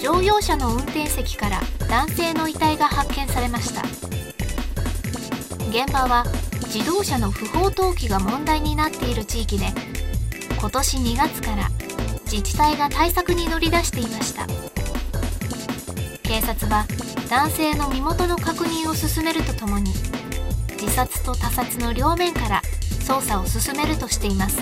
[0.00, 3.82] 乗用車の運転席から男性の遺体が発見されました
[5.68, 6.24] 現場は
[6.66, 9.66] 自動車の不法投棄が問題になっている地域で
[10.58, 11.68] 今年2月から
[12.32, 14.46] 自治体が対策に乗り出していました。
[16.22, 16.86] 警察は
[17.28, 19.92] 男性の身元の確認を進めるとともに
[20.80, 22.62] 自殺と他殺の両面から
[23.06, 24.56] 捜査を進めるとしています。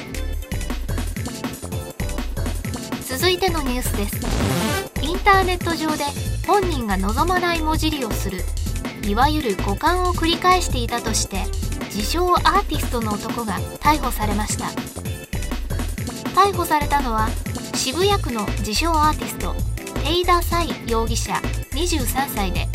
[3.09, 4.17] 続いてのニュースです。
[5.01, 6.03] インターネット上で
[6.49, 8.41] 本人が望まない文字りをする
[9.07, 11.45] いわゆる誤感を繰り返していたとして
[11.85, 14.65] 自称アーティストの男が逮捕されました。
[16.35, 17.29] 逮捕されたのは
[17.75, 19.55] 渋谷区の自称アーティスト
[20.03, 21.33] テイダ・サイ容疑者
[21.73, 22.69] 23歳で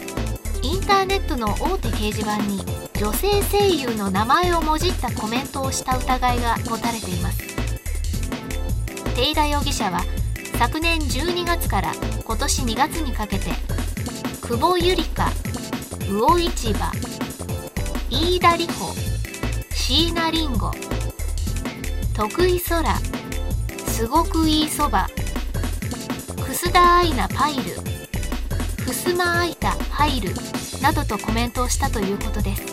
[0.62, 2.60] インターネットの大手掲示板に
[2.99, 7.39] 女性声優の名前をもじったコメントをした疑いが持たれています。
[9.15, 10.01] テイダ容疑者は
[10.58, 11.93] 昨年12月から
[12.25, 13.51] 今年2月にかけて
[14.41, 15.29] 久保ゆりか
[16.10, 16.91] 魚市場
[18.10, 18.93] 飯田里穂
[19.71, 20.71] 椎名林檎
[22.13, 22.84] 得意空
[23.95, 25.08] すごくいいそば。
[26.45, 27.63] 楠田愛菜パイル。
[28.86, 30.34] 襖愛田入る
[30.81, 32.65] などとコメントをしたということです。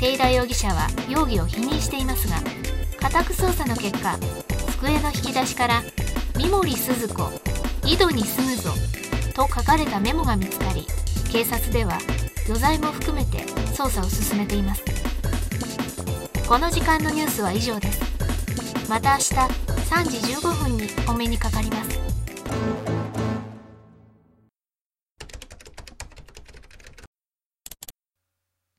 [0.00, 2.38] テイラ容疑者は容疑を否認していますが
[3.00, 4.18] 家宅捜査の結果
[4.78, 5.84] 机の引き出しから
[6.34, 7.30] 「三森すず子
[7.86, 8.72] 井戸に住むぞ」
[9.32, 10.88] と書かれたメモが見つかり
[11.30, 11.98] 警察では
[12.46, 13.44] 余罪も含めて
[13.76, 14.82] 捜査を進めています。
[16.48, 18.00] この時間のニュースは以上です。
[18.88, 19.73] また明日。
[19.94, 22.00] 3時15分にお目にかかります。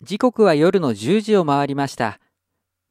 [0.02, 2.20] 時刻は夜の10時を回りました。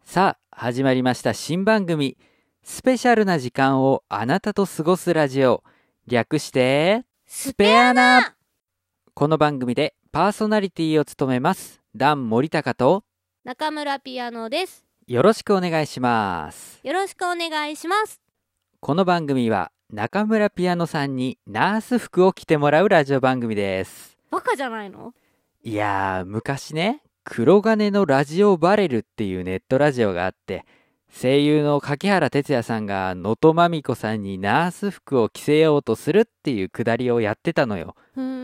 [0.06, 2.16] さあ、始まりました新番組、
[2.62, 5.62] スペシャルな時間をあなたと過ごすラジオ、
[6.06, 8.34] 略して、スペアナ。
[9.12, 13.04] この番組でパーソナリティを務めます、ダン森高と、
[13.44, 16.80] 中村ピアノですよろしくお願いします。
[16.82, 18.22] よろしくお願いします
[18.80, 24.16] この番組は、中村ピアノさんにナース服を着てもらうラジオ番組です。
[24.30, 25.12] バカじゃないの？
[25.62, 30.64] いやー、昔ね、黒金のラジオバレルっていうネットラジオがあって、
[31.12, 37.94] 声優の柿原哲也さんが能登まみこさんにナース服を着せようとするっていうくだりをやってたのよ。
[38.14, 38.43] ふーん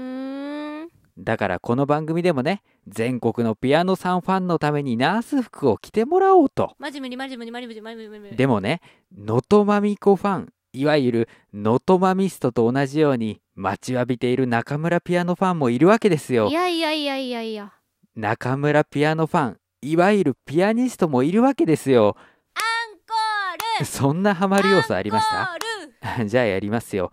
[1.18, 6.74] だからこの番組でもね、全国のピアノさんファンのためにナース服を着てもらおうと。
[6.78, 8.80] マジ無理マジ無理マジ無理マジ無理でもね、
[9.16, 16.52] 能登まみこファン、いわゆる能登まミストと同じように待ちわびている中村ピアノファンもいるわけですよい。
[16.52, 17.72] やいやいやいやいや
[18.16, 22.16] 中村ピアノファン、いわゆるピアニストもいるわけですよ。
[22.54, 25.26] アンコールそんなハマる要素ありまし
[26.00, 26.24] た？
[26.24, 27.12] じゃあやりますよ。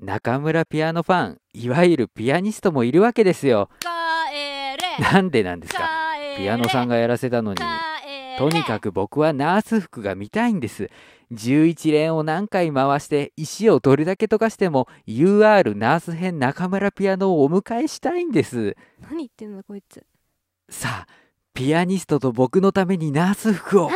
[0.00, 3.68] 中村ピアノファン、いわゆるピアニストもいるわけですよ。
[5.00, 5.88] なんでなんですか？
[6.36, 7.60] ピアノさんがやらせたのに。
[8.38, 10.88] とにかく僕はナース服が見たいんです。
[11.32, 18.76] 11連を何回回して石をどれだけ溶かしても UR ナース編中村ピアノをお迎えしたいんです。
[19.00, 20.06] 何言ってんだこいつ
[20.70, 21.06] さあ、
[21.52, 23.90] ピアニストと僕のためにナース服を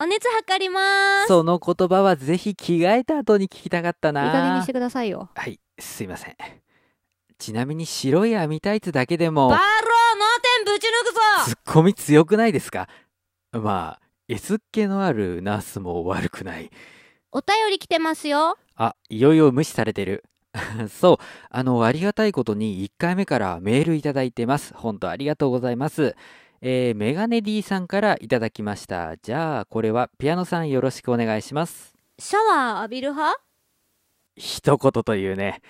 [0.00, 1.28] お熱測りまーす。
[1.28, 4.26] その言葉はぜひ着替えた後に聞きたかったな。
[4.26, 5.28] いい加減にしてくださいよ。
[5.34, 6.36] はい、すいません。
[7.38, 11.20] ちなみに白い網タイツだけでもバロー、脳天ぶち抜くぞ。
[11.46, 12.88] ツッコミ強くないですか？
[13.52, 16.70] まあ S っ気のあるナースも悪くない。
[17.32, 18.56] お便り来てますよ。
[18.76, 20.24] あいよいよ無視されてる。
[20.88, 21.24] そう。
[21.50, 24.74] あのありがたいことに1回目からメールいただいてます。
[24.74, 26.14] 本当ありがとうございます
[26.60, 29.16] えー、メガネ D さんからいただきました。
[29.18, 31.94] じゃあ、これはピアノさんよろしくお願いします。
[32.18, 33.40] シャワー浴びる派？
[34.36, 35.60] 一言というね。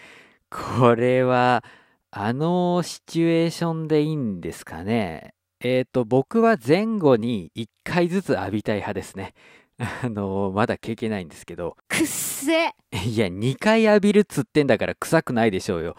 [0.50, 1.62] これは、
[2.10, 5.34] あのシチュエーションでいいんですかね。
[5.60, 9.34] えっ、と、僕は前後に1回ずつ浴びたい派ですね。
[9.78, 11.76] あのまだ経験ないんですけど。
[11.88, 12.68] くっせ
[13.04, 15.96] いや、2回浴びるっつってんだから臭くないでしょうよ。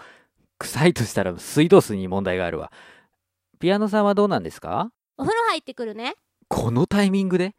[0.57, 2.71] 臭いとしたら水道水に問題があるわ。
[3.59, 4.89] ピアノさんはどうなんですか？
[5.17, 6.15] お風呂入ってくるね
[6.47, 7.55] このタイミングで？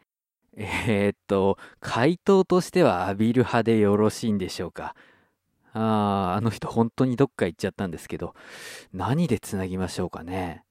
[0.57, 4.94] えー、っと、回答としては浴びる派でよろしいんでしょうか？
[5.74, 8.34] ああ、あの人本当にどっか行っちゃったんですけど、
[8.94, 10.64] 何でつなぎましょうかね？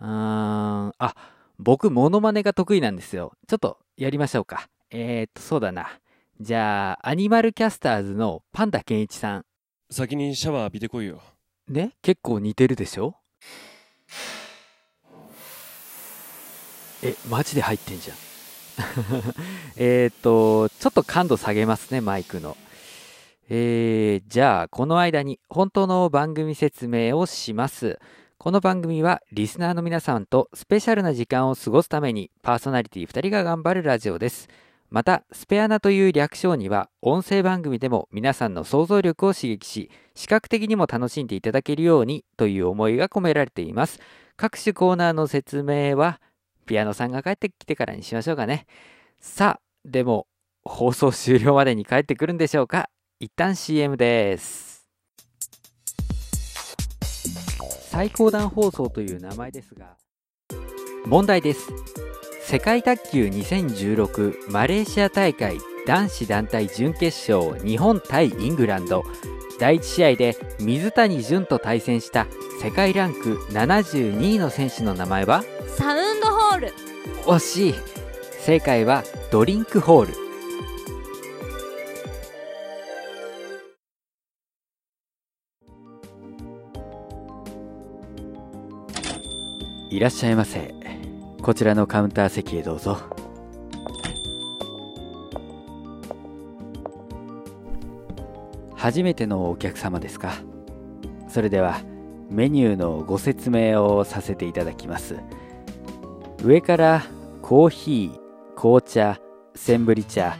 [0.00, 1.14] うーん、あ、
[1.60, 3.32] 僕、モノマネが得意なんですよ。
[3.46, 4.68] ちょっとやりましょうか。
[4.90, 6.00] えー、っと、そうだな。
[6.40, 9.44] じゃあ、アニマルキャスターズのパンダケンイチさん。
[9.88, 11.22] 先にシャワー浴びてこいよ。
[11.68, 11.92] ね？
[12.02, 13.14] 結構似てるでしょ？
[17.04, 18.16] え、マジで入ってんじゃん。
[19.76, 22.56] えっと、ちょっと感度下げますね、マイクの。
[23.50, 27.98] えー、じゃあ、この間に本当の番組説明をします。
[28.38, 34.48] この番組はリスナーの皆さんとスペシャルな時間を過ごすためにパーソナリティ2人が頑張るラジオです。
[34.90, 44.00] また、スペアナという略称には音声番組でも皆さんの想像力を刺激し、視覚的にも楽しんでいただけるようにという思いが込められています。
[44.36, 46.20] 各種コーナーの説明は
[46.64, 48.66] ピアノさんが帰ってきてからにしましょうかね。
[49.20, 50.26] さあ、でも
[50.64, 52.90] 放送終了までに帰ってくるんでしょうか
[53.20, 54.86] 一旦 CM です。
[57.90, 59.96] 最高段放送という名前ですが、
[61.06, 61.68] 問題です。
[62.42, 69.02] 世界卓球2016マレーシア大会男子団体準決勝日本対イングランド
[69.58, 72.26] 第1試合で水谷隼と対戦した
[72.60, 75.42] 世界ランク72位の選手の名前は？
[75.76, 76.72] サウンドホール。
[77.26, 77.74] 惜しい。
[78.40, 79.02] 正解は
[79.32, 80.14] ドリンクホール。
[89.90, 90.74] いらっしゃいませ。
[91.42, 92.98] こちらのカウンター席へどうぞ。
[98.74, 100.34] 初めてのお客様ですか？
[101.28, 101.80] それでは
[102.30, 105.16] メニューのご説明をさせていただきます。
[106.44, 107.02] 上から
[107.40, 109.18] コーヒー紅茶
[109.54, 110.36] センブリ茶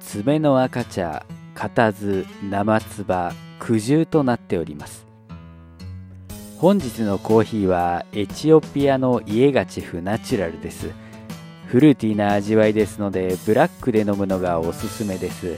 [0.00, 5.06] 爪の赤茶固唾生唾苦汁となっております。
[6.58, 10.90] 本日のコーヒーはエチオピアのイエガチフナチュラルです。
[11.68, 15.56] フルーティーな味わいですのでブラックで飲むのがおすすめです。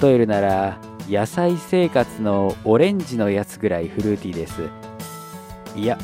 [0.00, 4.62] 例えるなら野菜生活のオレンジのやつぐらいフルーティーです。
[5.74, 5.98] いや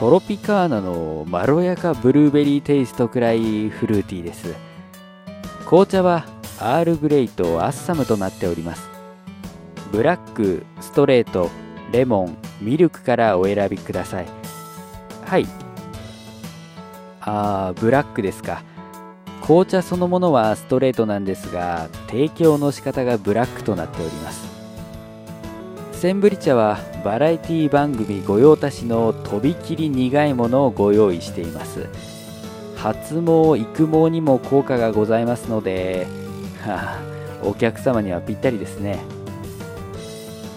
[0.00, 4.54] トロピカーナのまろやかブルーベリーテイストくらいフルーティーです。
[5.66, 6.24] 紅茶は
[6.58, 8.88] アールグレイとアッサムとなっております。
[9.92, 11.50] ブラックストレート
[11.92, 14.26] レモンミルクからお選びください。
[15.26, 15.46] はい。
[17.20, 18.62] あーブラックですか。
[19.42, 24.49] 紅茶そのものはストレートなんですが提供の仕方がブラックとなっております。
[26.00, 31.88] センブリ茶はバラエティ番組御用達のとびきり苦いものをご用意しています。
[32.74, 36.06] 発毛育毛にも効果がございますので、
[36.64, 36.98] は
[37.42, 38.98] あ、お客様にはぴったりですね。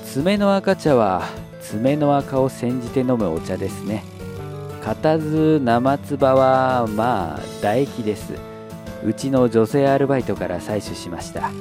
[0.06, 1.24] 爪の赤茶は
[1.60, 4.06] 爪の赤を煎じて飲むお茶ですね。
[4.82, 8.32] 固唾生唾はまあ唾液です。
[9.06, 11.52] うちの女性アルバイトから採取しました。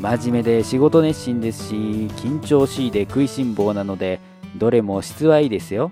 [0.00, 4.20] 真面目で仕事熱心ですし緊張しいで食いしん坊なので
[4.56, 5.90] どれも質はいいですよ。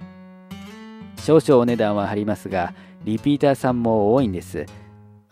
[1.19, 2.75] 少々お値段は張りますが
[3.05, 4.67] リピーターさんも多いんです。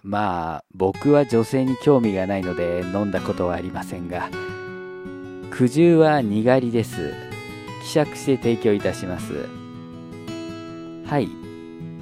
[0.02, 4.28] まあ僕は女性に興味がないので飲んだことはありませんが。
[5.50, 7.12] 苦汁はにがりです。
[7.82, 9.48] 希釈して提供いたします。
[11.06, 11.28] はい。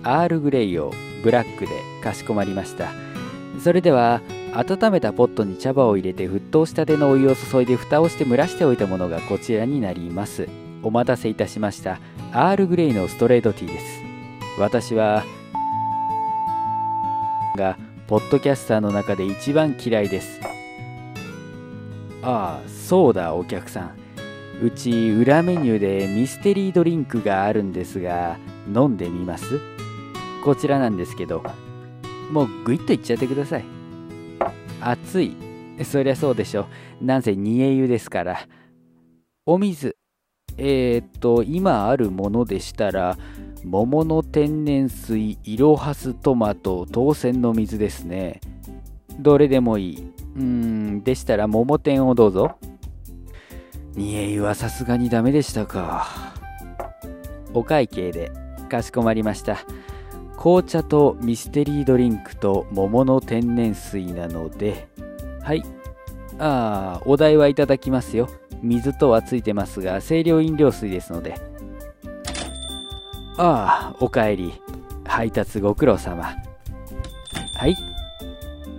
[0.03, 0.93] アールグレイを
[1.23, 2.91] ブラックでかしこまりました。
[3.63, 4.23] それでは
[4.53, 10.49] 温めたポットに茶葉を入れて沸騰したてのお湯を注いで蓋をして蒸らしておいたものがこちらになります。
[10.83, 12.01] お待たせいたしました。
[12.33, 14.03] アールグレイのストレートティーです。
[14.59, 15.25] 私は
[17.57, 17.77] が
[18.09, 20.41] ポッドキャスターの中で一番嫌いです。
[22.23, 23.95] ああそうだお客さん。
[24.63, 28.37] うち裏メニューでミステリードリンクがあるんですが
[28.67, 29.61] 飲んでみます？
[30.45, 31.45] こちらなんですけど。
[32.31, 33.65] もうグイッといっちゃってください。
[34.81, 35.37] 熱い。
[35.85, 36.67] そりゃそうでしょ。
[37.01, 38.47] なんせ煮え湯ですから。
[39.47, 39.97] お水。
[40.59, 43.17] えー、っと今あるものでしたら
[43.65, 48.41] 桃の天然水イロハストマト当選の水ですね。
[49.19, 50.13] どれでもいい。
[50.37, 52.57] うーんでしたら桃天をどうぞ。
[53.95, 56.07] 煮え湯はさすがにダメでしたか。
[57.53, 58.31] お会計で
[58.71, 59.59] かしこまりました。
[60.41, 64.89] 紅茶とミステリードリンクと桃の天然水なので
[65.43, 65.63] はい。
[66.39, 68.27] ああお代はいただきますよ。
[68.63, 71.35] 水とはついてますが清涼飲料水ですので。
[73.37, 74.55] ああおかえり。
[75.05, 76.37] 配達ご苦労様。
[77.59, 77.77] はい。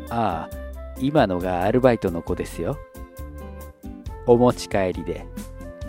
[0.09, 0.57] ああ
[0.99, 2.76] 今のがアルバイトの子ですよ。
[4.26, 5.28] お持ち帰りで。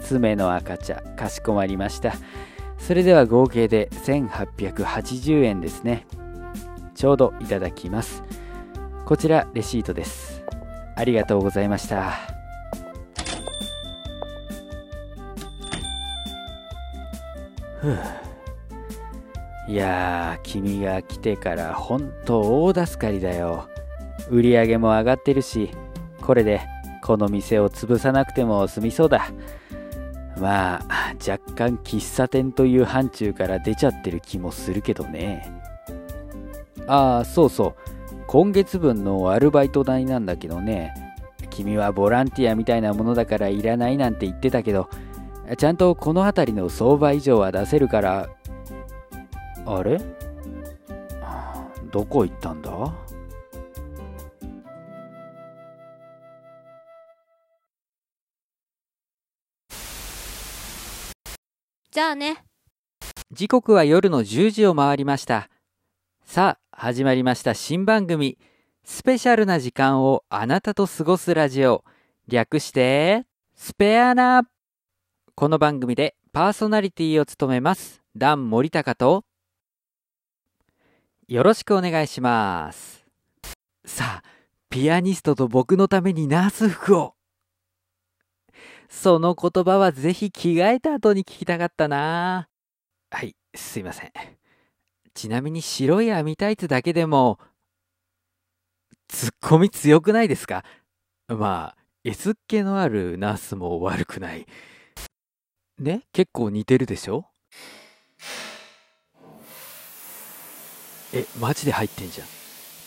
[0.03, 2.13] 爪の赤茶かしこまりました。
[2.87, 6.05] それでは合計で1880円ですね。
[6.97, 8.25] ちょうどいただきます。
[9.07, 10.43] こちらレシートです。
[10.97, 12.13] ありがとうございました。
[17.81, 17.99] ふう。
[19.69, 23.69] いやー君が来てからほんと大助かりだよ。
[24.29, 25.71] 売り上げも上がってるし
[26.21, 26.61] これで
[27.03, 29.31] この店を潰さなくても済みそうだ。
[30.41, 35.53] まあ若干喫茶店という範疇から出ちゃってる気もするけどね。
[36.87, 37.75] ああそうそう。
[38.27, 40.95] 今月分のアルバイト代なんだけどね。
[41.51, 44.89] 君はボランティアみたいなものだからいらないなんて言ってたけど
[45.59, 48.29] ちゃんとこの辺りの相場以上は出せるから。
[49.67, 50.01] あれ？
[51.91, 52.71] どこ行ったんだ？
[61.93, 62.43] じゃあね。
[63.33, 65.51] 時刻は夜の10時を回りました。
[66.25, 68.39] さあ始まりました新番組。
[68.83, 71.85] スペシャルな時間をあなたと過ごすラジオ。
[72.29, 74.45] 略してスペアナ。
[75.35, 79.27] この番組でパーソナリティを務めますダン森高と。
[81.29, 83.05] よろしくお願いします。
[83.85, 84.29] さあ
[84.71, 87.17] ピアニストと僕のためにナース服を。
[88.93, 92.49] その言葉はぜひ着替えた後に聞きたかったな。
[93.11, 94.13] はいすいません。
[95.15, 97.39] ちなみに白い網タイツだけでも
[99.09, 100.63] ツッコミ強くないですか？
[101.27, 104.47] まあ S っ気のあるナースも悪くない。
[105.79, 107.25] ね結構似てるでしょ？
[111.15, 112.29] えマジで入ってんじゃん。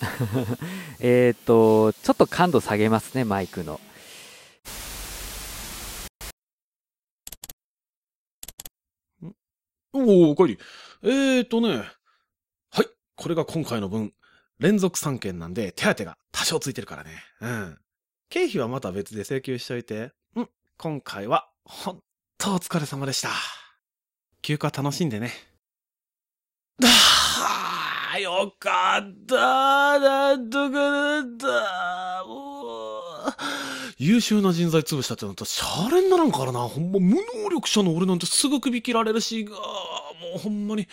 [1.01, 3.82] えっとちょっと感度下げますねマイクの。
[9.96, 10.60] おお、おかえり。
[11.04, 11.84] えーとね。
[12.72, 12.88] はい。
[13.16, 14.14] これが今回の分。
[14.60, 17.12] 連続3件なんで、手当が多少ついてるからね。
[17.41, 17.78] うん。
[18.30, 20.12] 経費はまた別で請求しといて。
[20.36, 20.50] うん。
[20.78, 22.00] 今回は、ほん
[22.38, 23.30] とお疲れ様でした。
[24.41, 25.32] 休暇楽しんでね。
[26.84, 30.00] ああ、よかった。
[30.00, 32.45] なんとかなった。
[34.06, 36.60] 優秀な人材潰したってなったら、シャレにならんからな。
[36.60, 40.88] ほんま、無能力者の俺なんてすぐ首切られるし、あーもうほんまに、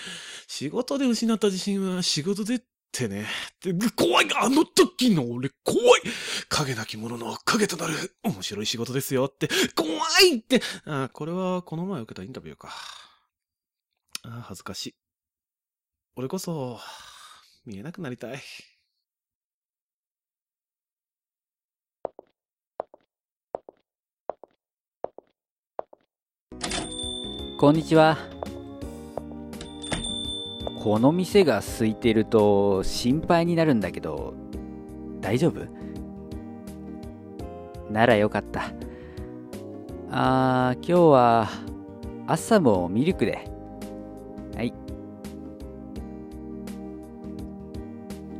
[0.46, 2.60] 仕事で失った自信は仕事でっ
[2.92, 3.26] てね。
[3.62, 6.02] で怖いあの時の俺、怖い
[6.48, 9.88] 影なき者の影となる面白い仕事ですよって、怖
[10.22, 12.68] いってあこれはこの前受けたインタビューか。
[14.24, 14.94] あ恥ずかしい。
[16.16, 16.78] 俺こそ、
[17.64, 18.42] 見えなくなりたい。
[27.62, 28.18] こんにちは。
[30.82, 34.34] この店が空いてると心配になるんだけど
[35.20, 35.68] 大丈夫？
[37.88, 38.72] ならよかった。
[40.10, 41.48] あー今日は
[42.26, 43.48] 朝もミルクで。
[44.56, 44.74] はい。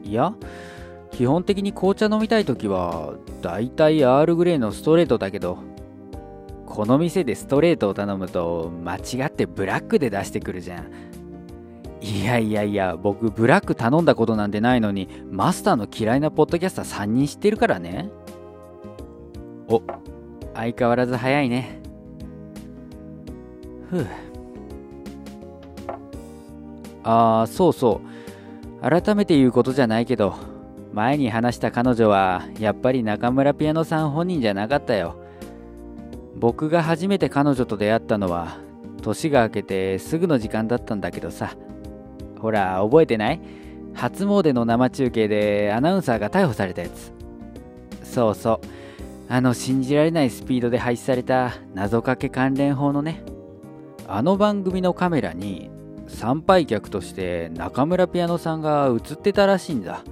[0.02, 0.34] いや
[1.12, 5.70] 基本的に紅茶飲みたい時はだいたいアールグレイのストレートだけど。
[6.72, 10.86] この店でストレートを頼むと間違ってブラックで出してくるじゃん。
[12.00, 18.08] いやいやいや僕ブラック頼んだことなんてないのにマスターの嫌いなポッドキャスター3人知ってるからね。
[19.68, 19.82] お
[20.54, 21.78] 相変わらず早いね。
[23.90, 24.06] ふう。
[27.04, 28.00] ああそうそ
[28.80, 28.90] う。
[28.90, 30.36] 改めて言うことじゃないけど
[30.94, 35.21] 前に話した彼女はやっぱり中村ピアノさん本人じゃなかったよ。
[36.36, 38.56] 僕が初めて彼女と出会ったのは
[39.02, 41.56] 年が明けてすぐの時間だったんだけどさ。
[42.40, 43.40] ほら覚えてない？
[43.94, 47.12] 初詣の生中継でアナウンサーが逮捕されたやつ。
[48.02, 48.60] そうそう。
[49.28, 53.22] あの信じられないスピードで廃止された謎かけ関連法のね。
[54.08, 55.70] あの番組のカメラに
[56.08, 60.02] 参拝客として中村ピアノさんが映ってたらしいんだ。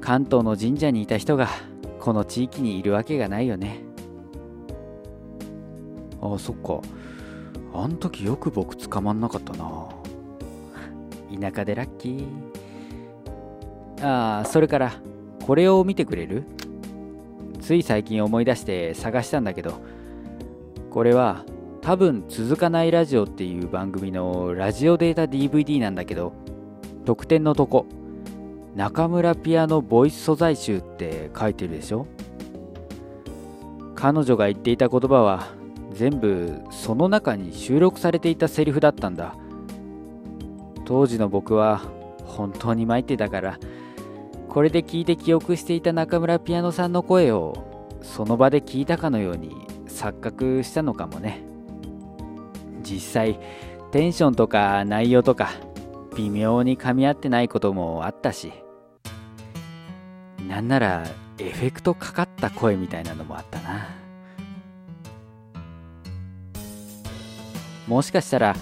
[0.00, 1.48] 関東の神社にいた人が
[2.00, 3.84] この地域にいるわけがないよね。
[6.20, 6.80] ああそっか。
[7.74, 9.88] あん時よく僕捕まんなかったな。
[11.40, 12.26] 田舎でラッキー。
[14.06, 14.92] ああそれから
[15.44, 16.44] これを見てくれる？
[17.60, 19.74] つい最近思い出して探したんだけど
[20.90, 21.44] これは
[21.82, 26.32] 多分続かないラジオっていう番組のラジオデータ DVD なんだけど
[27.04, 27.86] 特典のとこ。
[28.74, 32.06] 中村ピアノボイス素材集って書いてるでしょ？
[33.96, 35.48] 彼女が言っていた言葉は
[35.98, 39.34] 全部その中に収録されていたセリフだったんだ。
[40.84, 41.82] 当時の僕は
[42.24, 43.58] 本当に参ってたから
[44.48, 49.56] これで聞いて記憶していた中村ピアノさんの声をその場で聞いたかのように
[49.88, 51.42] 錯覚したのかもね。
[52.82, 53.40] 実際
[53.90, 55.50] テンションとか内容とか
[56.16, 58.52] 微妙に噛み合ってないこともあったし
[60.46, 61.04] なんなら
[61.38, 63.97] エフェクトかかった声みたいなのもあったな。
[67.88, 68.54] もしかしたら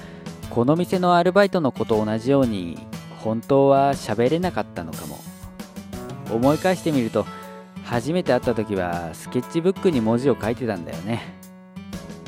[0.51, 2.79] この店のアルバイトの子と同じように
[3.19, 5.19] 本当は喋れなかったのかも。
[6.33, 7.25] 思い返してみると
[7.85, 11.23] 初めて会った時はスケッチブックに文字を書いてたんだよね。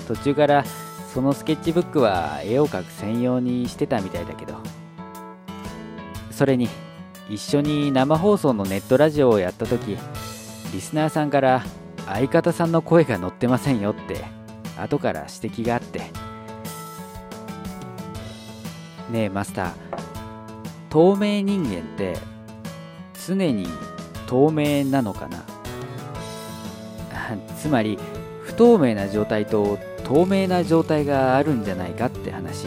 [0.06, 0.64] 途中から
[1.12, 4.54] そのスケッチブックは絵を描く専用にしてたみたいだけど。
[6.30, 6.68] それに
[7.28, 9.98] 一緒に生放送のネットラジオをやった時
[10.72, 11.64] リスナーさんから
[12.06, 14.24] 相方さんの声が載ってませんよって
[14.78, 16.27] 後から指摘があって。
[19.10, 19.72] ねえマスター。
[20.90, 22.16] 透明人間って
[23.26, 23.66] 常に
[24.26, 25.44] 透明なのかな？
[27.58, 27.98] つまり
[28.42, 32.66] 不透明な状態と透明な状態があるんじゃないかって話。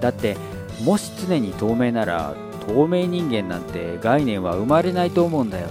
[0.00, 0.36] だって
[0.84, 2.34] もし常に透明なら
[2.66, 5.68] 透明人間なんて概念は生まれないと思うんだよ。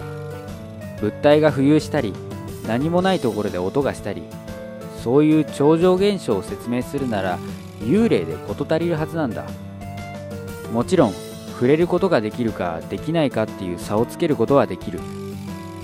[1.01, 2.13] 物体が浮遊したり
[2.67, 4.21] 何もないところで音がしたり
[5.03, 7.39] そういう超常現象を説明するなら
[7.79, 9.45] 幽霊で事足りるはずなんだ。
[10.71, 11.13] もちろん
[11.53, 14.99] 触れることができるかできないかっていう差をつけることはできる。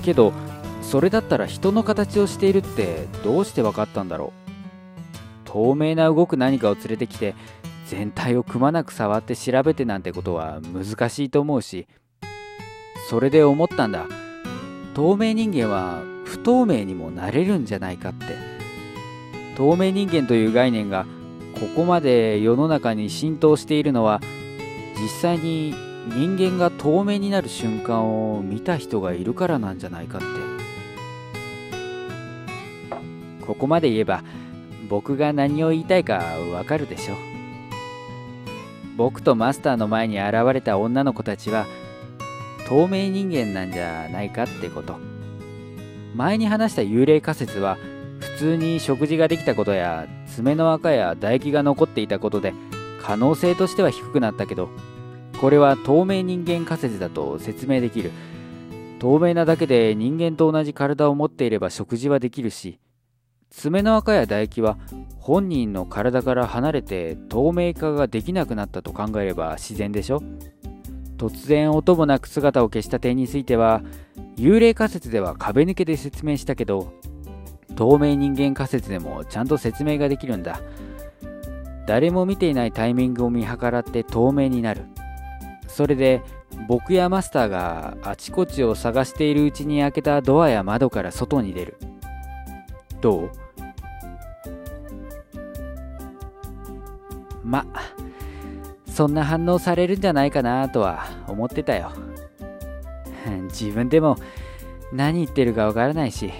[0.03, 0.33] けど
[0.81, 4.47] それだったら人の形をしているってどうして分かったんだろう。
[5.45, 7.35] 透明な動く何かを連れてきて
[7.87, 11.87] 全体をくまなく触って調べてなんてことは難しいと思うし。
[13.09, 14.07] それで思ったんだ。
[14.93, 18.25] 透明人間は不透明にもなれるんじゃないかって。
[19.55, 21.05] 透明人間という概念が
[21.59, 24.21] ここまで世の中に浸透しているのは
[25.01, 25.73] 実際に
[26.07, 30.27] 人間が透明になる瞬間を見た人がいるからなんじゃないかって。
[33.45, 34.23] ここまで言えば
[34.89, 36.21] 僕が何を言いたいか
[36.53, 37.15] わかるでしょ
[38.97, 41.65] 僕とマスターの前に現れた女の子たちは
[42.67, 44.97] 透明人間なんじゃないかってこと。
[46.15, 47.77] 前に話した幽霊仮説は
[48.19, 52.53] 普通に食事ができたことや爪の赤や唾液が残っていたことで
[53.07, 54.67] 可能性としては低くなったけど
[55.39, 58.11] これは透明人間仮説だと説明できる。
[58.99, 62.79] 透明なだけで人間と同じ体を持っていれば食事はできるし
[63.51, 64.77] 爪の赤や唾液は
[65.19, 70.21] 本人の体から離れて透明化ができなくなったと考えれば自然でしょ。
[71.15, 73.83] 突然音もなく姿を消した点については
[74.35, 76.91] 幽霊仮説では壁抜けで説明したけど
[77.75, 80.59] 透明人間仮説でもちゃんと説明ができるんだ。
[81.87, 84.83] 誰も見ていないタイミングを見計らって透明になる。
[85.67, 86.21] それで
[86.67, 91.77] 僕やマスターがあちこちを探しているうちに開けたドアや窓から外に出る。
[92.99, 93.31] どう？
[97.43, 97.65] ま
[98.87, 101.91] そんな反応されるんじゃないかなとは思ってたよ。
[103.47, 104.17] 自分でも
[104.91, 106.33] 何言ってるかわからないし。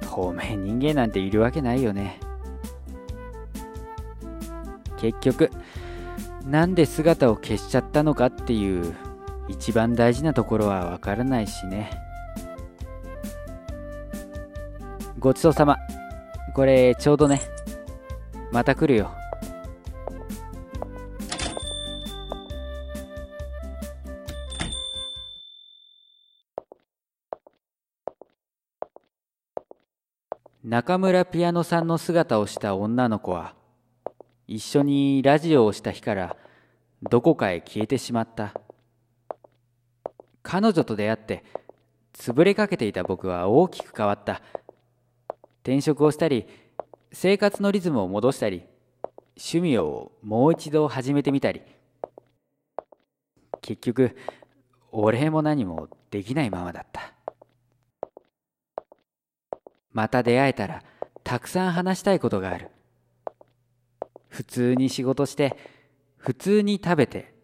[0.00, 2.20] 透明人間なんているわけないよね。
[5.02, 5.50] 結局
[6.46, 8.94] なんで姿を消しちゃったのかっていう
[9.48, 11.90] 一番大事なところはわからないしね。
[15.18, 15.76] ごちそうさま。
[16.54, 17.40] これちょうどね。
[18.52, 19.10] また来るよ。
[30.64, 33.54] 中村ピアノさんの姿をした女の子は
[34.48, 36.36] 一緒にラジオをした日から
[37.02, 38.54] どこかへ消えてしまった。
[40.42, 41.44] 彼女と出会って
[42.12, 44.42] 潰れかけていた僕は大きく変わった。
[45.62, 46.46] 転職をしたり
[47.12, 48.64] 生活のリズムを戻したり
[49.36, 51.62] 趣味をもう一度始めてみたり。
[53.60, 54.16] 結局
[54.90, 57.14] お礼も何もできないままだった。
[59.92, 60.82] また出会えたら
[61.22, 62.70] たくさん話したいことがある。
[64.32, 65.54] 普通に仕事して
[66.16, 67.34] 普通に食べて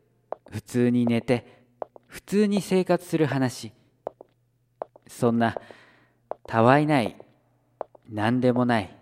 [0.50, 1.66] 普通に寝て
[2.06, 3.74] 普通に生活する話。
[5.06, 5.54] そんな
[6.46, 7.16] たわいない
[8.08, 8.94] 何でもない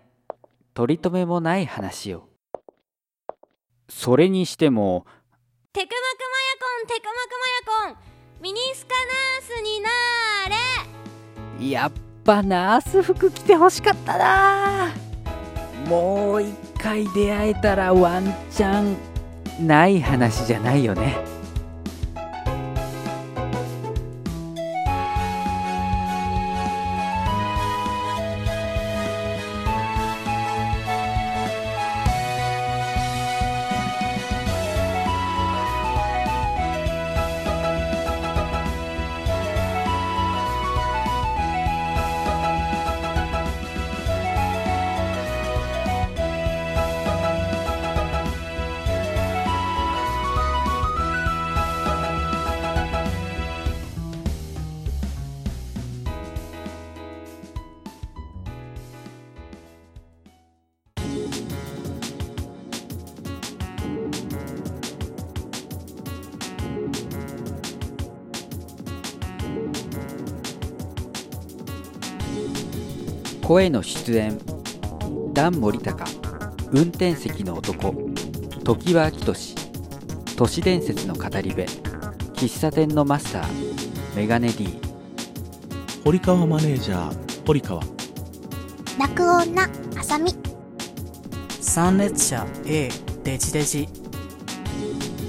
[0.73, 2.27] 取り留めもない話を
[3.89, 5.05] それにしても
[5.71, 5.95] テクマク
[6.29, 8.01] マヤコンテクマクマヤコ
[8.39, 11.69] ンミニスカナースになーれ。
[11.71, 11.91] やっ
[12.23, 14.93] ぱナース服着てほしかったな
[15.87, 18.95] もう一回出会えたらワンチャン。
[19.67, 21.17] ない話じゃないよね。
[73.57, 74.37] 声の出演。
[75.33, 76.05] ダン森高。
[76.71, 77.91] 運転席の男。
[78.63, 79.55] 常盤明俊
[80.35, 81.63] 都市伝説の語り部。
[82.35, 83.45] 喫茶店のマスター。
[84.15, 84.79] メガネ D
[86.03, 87.47] 堀川マネージャー。
[87.47, 87.81] 堀川。
[88.99, 89.63] 泣く女。
[89.97, 90.35] あさみ
[91.59, 92.91] 参列者 A
[93.23, 93.89] デジデジ。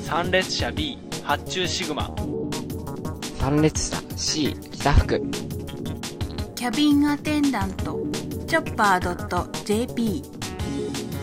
[0.05, 2.14] 参列者 B 発注シグマ。
[3.41, 5.48] 参列者 C 北福
[6.59, 8.01] キャビンアテンダント
[8.49, 10.25] チョッパー .jp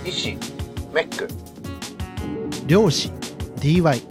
[0.06, 0.38] 医師
[0.94, 1.28] メック。
[2.66, 3.12] 漁師
[3.58, 4.02] DY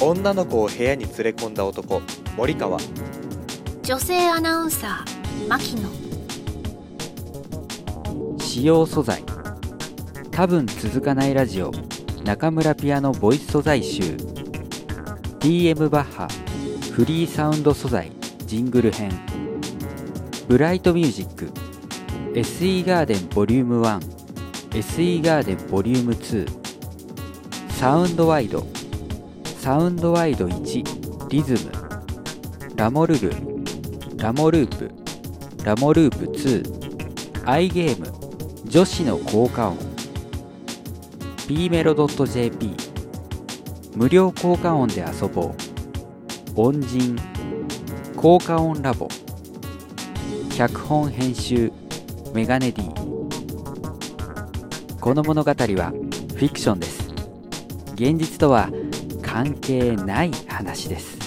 [0.00, 2.00] 女の子を部屋に連れ込んだ男
[2.34, 2.78] 森川。
[3.82, 5.90] 女性アナウンサー牧野。
[8.38, 9.22] 使用素材。
[10.30, 11.72] 多分続かないラジオ。
[12.24, 14.16] 中村ピアノボイス素材集。
[15.40, 16.26] DM バッハ。
[16.90, 18.10] フリーサウンド素材。
[18.46, 19.10] ジングル編
[20.50, 21.52] ブライトミュージック
[22.34, 28.66] SE ガーデンボリューム 1SE ガーデンボリューム2サウンドワイド
[29.60, 31.70] サウンドワイド1リズム
[32.74, 33.30] ラモルル
[34.16, 34.90] ラモループ
[35.64, 38.12] ラモループ2アイゲーム
[38.68, 39.78] 女子の効果音
[41.46, 42.74] b メロ .jp
[43.94, 46.60] 無料効果音で遊ぼう。
[46.60, 47.16] 音人
[48.16, 49.06] 効果音ラボ。
[50.60, 51.72] 脚本編集
[52.34, 52.90] メガネディ。
[55.00, 57.08] この物語はフィクションです。
[57.94, 58.68] 現実とは
[59.22, 61.19] 関係ない話です。